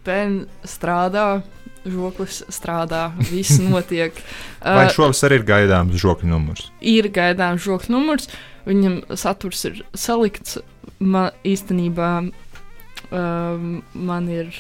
pen 0.06 0.44
strādā 0.68 1.42
žoklis 1.86 2.42
strādā, 2.54 3.10
viss 3.30 3.60
notiek. 3.62 4.18
Vai 4.64 4.88
šovasar 4.94 5.36
ir 5.36 5.46
gaidāms 5.48 5.98
žokļu 6.00 6.32
numurs? 6.32 6.70
Ir 6.80 7.10
gaidāms 7.14 7.64
žokļu 7.66 7.96
numurs, 7.96 8.30
viņam 8.68 9.02
saturs 9.20 9.66
ir 9.70 9.84
salikts. 9.98 10.60
Man 11.04 11.32
īstenībā 11.48 12.12
um, 12.24 13.70
man 13.94 14.30
ir 14.32 14.52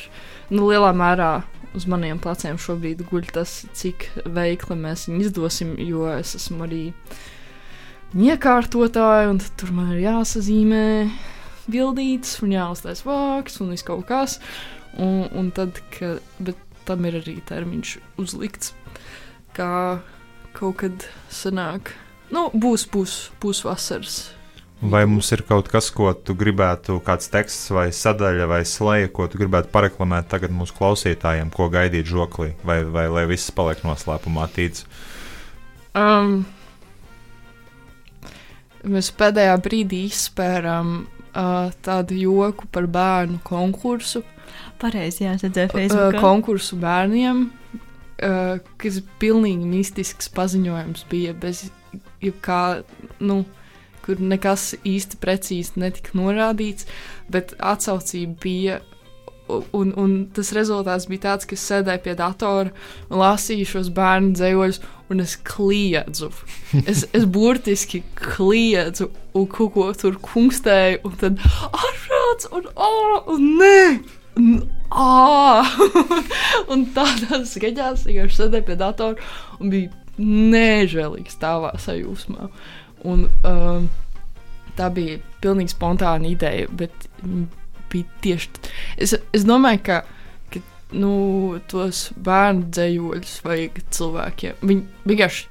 nu, 0.52 0.68
lielā 0.68 0.92
mērā 0.96 1.34
uz 1.74 1.88
maniem 1.90 2.20
pleciem 2.22 2.60
šobrīd 2.62 3.04
guļ 3.10 3.30
tas, 3.34 3.64
cik 3.78 4.10
veikli 4.30 4.78
mēs 4.78 5.08
viņu 5.10 5.24
izdosim, 5.26 5.76
jo 5.82 6.06
es 6.14 6.36
esmu 6.38 6.68
arī 6.68 6.84
iekārtotāja, 8.14 9.32
un 9.32 9.42
tur 9.58 9.74
man 9.74 9.96
ir 9.96 10.04
jāsazīmē 10.06 10.84
bildītas, 11.72 12.38
un 12.44 12.54
jāuztais 12.54 13.02
vārks, 13.08 13.60
un 13.64 13.74
viss 13.74 13.86
kaut 13.88 14.06
kas. 14.10 14.38
Un, 15.02 15.26
un 15.34 15.50
tad, 15.56 15.80
ka, 15.96 16.18
bet 16.38 16.60
tam 16.88 17.06
ir 17.10 17.20
arī 17.22 17.40
termiņš 17.50 17.98
uzlikts. 18.22 18.74
Kā 19.54 20.00
kaut 20.54 20.80
kad 20.84 21.10
sanāk, 21.34 21.94
nu, 22.34 22.48
būs, 22.54 22.88
būs, 22.94 23.18
būs 23.42 23.64
vasaras. 23.66 24.24
Vai 24.84 25.06
mums 25.08 25.30
ir 25.32 25.46
kaut 25.48 25.70
kas, 25.72 25.88
ko 25.96 26.10
tu 26.12 26.34
gribētu, 26.36 26.98
kāds 27.06 27.30
teksts 27.32 27.70
vai 27.72 27.86
sadaļa 27.96 28.48
vai 28.52 28.64
slēga, 28.68 29.14
ko 29.16 29.30
tu 29.32 29.40
gribētu 29.40 29.72
pareklamēt 29.72 30.28
tagad 30.34 30.52
mūsu 30.52 30.76
klausītājiem, 30.76 31.54
ko 31.56 31.70
gaidīt 31.72 32.10
žoklī, 32.10 32.50
vai, 32.68 32.82
vai 32.84 33.06
lai 33.08 33.24
viss 33.30 33.54
paliek 33.56 33.80
noslēpumā 33.88 34.50
tīts? 34.52 34.84
Um, 35.96 36.42
mēs 38.84 39.14
pēdējā 39.16 39.56
brīdī 39.64 40.02
izspērām 40.10 40.92
uh, 41.06 41.72
tādu 41.86 42.20
joku 42.20 42.68
par 42.68 42.90
bērnu 42.92 43.40
konkursu, 43.48 44.26
Pareizi, 44.84 45.30
redzēju 45.40 45.72
Facebook. 45.72 46.20
Konkursu 46.20 46.78
bērniem, 46.82 47.46
kas 48.82 49.00
pilnīgi 49.22 49.68
mistisks 49.70 50.32
paziņojums 50.36 51.06
bija 51.12 51.36
bez 51.40 51.70
jebkā, 52.24 52.84
nu, 53.24 53.44
kur 54.04 54.20
nekas 54.20 54.74
īsti 54.84 55.20
precīzi 55.24 55.80
netika 55.80 56.18
norādīts, 56.20 56.90
bet 57.32 57.56
atsaucība 57.60 58.36
bija. 58.44 58.82
Un, 59.76 59.90
un 60.00 60.12
tas 60.34 60.54
rezultāts 60.56 61.06
bija 61.12 61.26
tāds, 61.26 61.46
ka 61.46 61.56
es 61.58 61.64
sēdēju 61.68 62.02
pie 62.06 62.14
datora 62.16 62.72
un 63.10 63.18
lasīju 63.20 63.68
šos 63.68 63.90
bērnu 63.94 64.32
dzējoļus, 64.40 64.80
un 65.12 65.24
es 65.24 65.36
kliedzu. 65.48 66.30
Es, 66.88 67.04
es 67.12 67.28
burtiski 67.28 68.02
kliedzu, 68.18 69.10
un 69.36 69.48
kaut 69.52 69.76
ko 69.76 69.90
tur 70.00 70.18
kungstēju, 70.32 71.04
un 71.08 71.16
tad 71.20 71.44
ārprāts, 71.44 72.50
un, 72.56 72.72
oh, 72.74 73.36
un 73.36 73.50
nē! 73.60 73.80
un 74.36 74.62
tādās 76.96 77.56
skaņās 77.56 78.06
vienkārši 78.08 78.40
sēdēja 78.40 78.68
pie 78.68 78.78
datora 78.80 79.30
un 79.60 79.74
bija 79.74 80.04
nežēlīgi 80.22 81.34
stāvā 81.34 81.74
sajūsmā. 81.82 82.50
Un, 83.10 83.26
um, 83.50 83.88
tā 84.78 84.90
bija 84.94 85.20
pilnīgi 85.44 85.74
spontāna 85.74 86.30
ideja, 86.30 86.68
bet 86.70 87.08
bija 87.92 88.20
tieši. 88.24 88.52
Es, 89.02 89.16
es 89.34 89.48
domāju, 89.48 89.82
ka, 89.88 89.98
ka 90.54 90.62
nu, 90.96 91.16
tos 91.72 92.06
bērnu 92.26 92.70
dzējoļus 92.74 93.34
vajag 93.48 93.82
cilvēkiem. 93.98 94.62
Viņi 94.62 95.10
vienkārši 95.10 95.50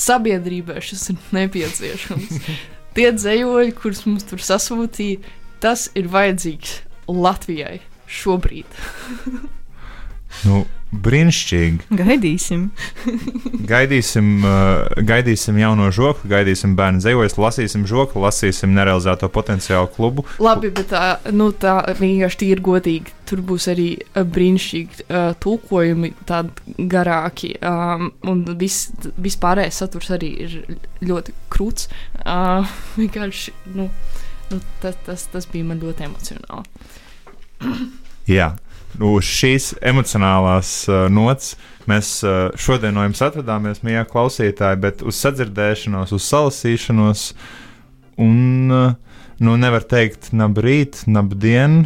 sabiedrībai 0.00 0.82
šis 0.84 1.10
ir 1.12 1.22
nepieciešams. 1.36 2.50
Tie 2.96 3.06
dzējoļi, 3.14 3.76
kurus 3.78 4.02
mums 4.08 4.26
tur 4.26 4.42
sasūtīja, 4.42 5.22
tas 5.62 5.86
ir 5.94 6.10
vajadzīgs 6.10 6.80
Latvijai 7.10 7.78
šobrīd. 8.10 8.78
Nu, 10.46 10.62
brīnišķīgi. 10.90 11.96
Gaidīsim. 12.00 12.62
Gaidīsim, 13.70 14.28
uh, 14.46 15.02
gaidīsim 15.06 15.58
jauno 15.60 15.90
žokli, 15.94 16.30
gaidīsim 16.32 16.74
bērnu 16.78 17.02
zemojas, 17.04 17.36
lasīsim 17.38 17.84
žokli, 17.90 18.22
lasīsim 18.24 18.72
nerealizēto 18.74 19.28
potenciālu 19.30 19.90
klubu. 19.94 20.24
Labi, 20.42 20.72
bet 20.74 20.90
tā, 20.94 21.04
nu, 21.34 21.50
tā 21.52 21.76
vienkārši 21.98 22.50
ir 22.54 22.64
godīgi. 22.64 23.14
Tur 23.28 23.44
būs 23.46 23.68
arī 23.70 23.88
uh, 24.00 24.24
brīnišķīgi 24.26 25.06
uh, 25.06 25.30
tulkojumi, 25.42 26.14
tādi 26.30 26.88
garāki. 26.90 27.52
Um, 27.60 28.10
un 28.26 28.42
viss 28.58 28.90
vis 29.20 29.38
pārējais 29.40 29.82
saturs 29.84 30.10
arī 30.16 30.32
ir 30.46 30.58
ļoti 31.04 31.36
krūts. 31.52 31.90
Uh, 32.24 32.66
vienkārši 32.98 33.54
nu, 33.76 33.90
nu, 34.50 34.62
tas, 34.82 34.98
tas, 35.06 35.30
tas 35.30 35.50
bija 35.52 35.70
man 35.70 35.82
ļoti 35.84 36.08
emocionāli. 36.10 36.86
Jā. 38.30 38.52
Uz 39.00 39.26
šīs 39.26 39.72
emocionālās 39.86 40.70
uh, 40.90 41.06
nots 41.12 41.54
mēs 41.90 42.10
uh, 42.26 42.50
šodien 42.58 42.94
no 42.94 43.04
jums 43.06 43.22
atradāmies, 43.24 43.82
mīļā 43.86 44.04
klausītāji, 44.10 44.80
bet 44.82 45.04
uz 45.06 45.18
sadzirdēšanos, 45.22 46.12
uz 46.14 46.26
salasīšanos, 46.26 47.24
un 48.20 48.74
uh, 48.74 48.92
nu 49.40 49.56
nevar 49.60 49.86
teikt, 49.88 50.32
nab 50.36 50.58
rīt, 50.60 51.04
nab 51.10 51.34
dien, 51.40 51.84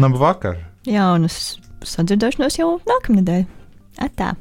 nab 0.00 0.16
vakar. 0.20 0.60
Jā, 0.88 1.10
un 1.16 1.28
uz 1.28 1.58
sadzirdēšanos 1.84 2.60
jau 2.60 2.74
nākamnedēļ. 2.88 3.44
Atā! 4.04 4.34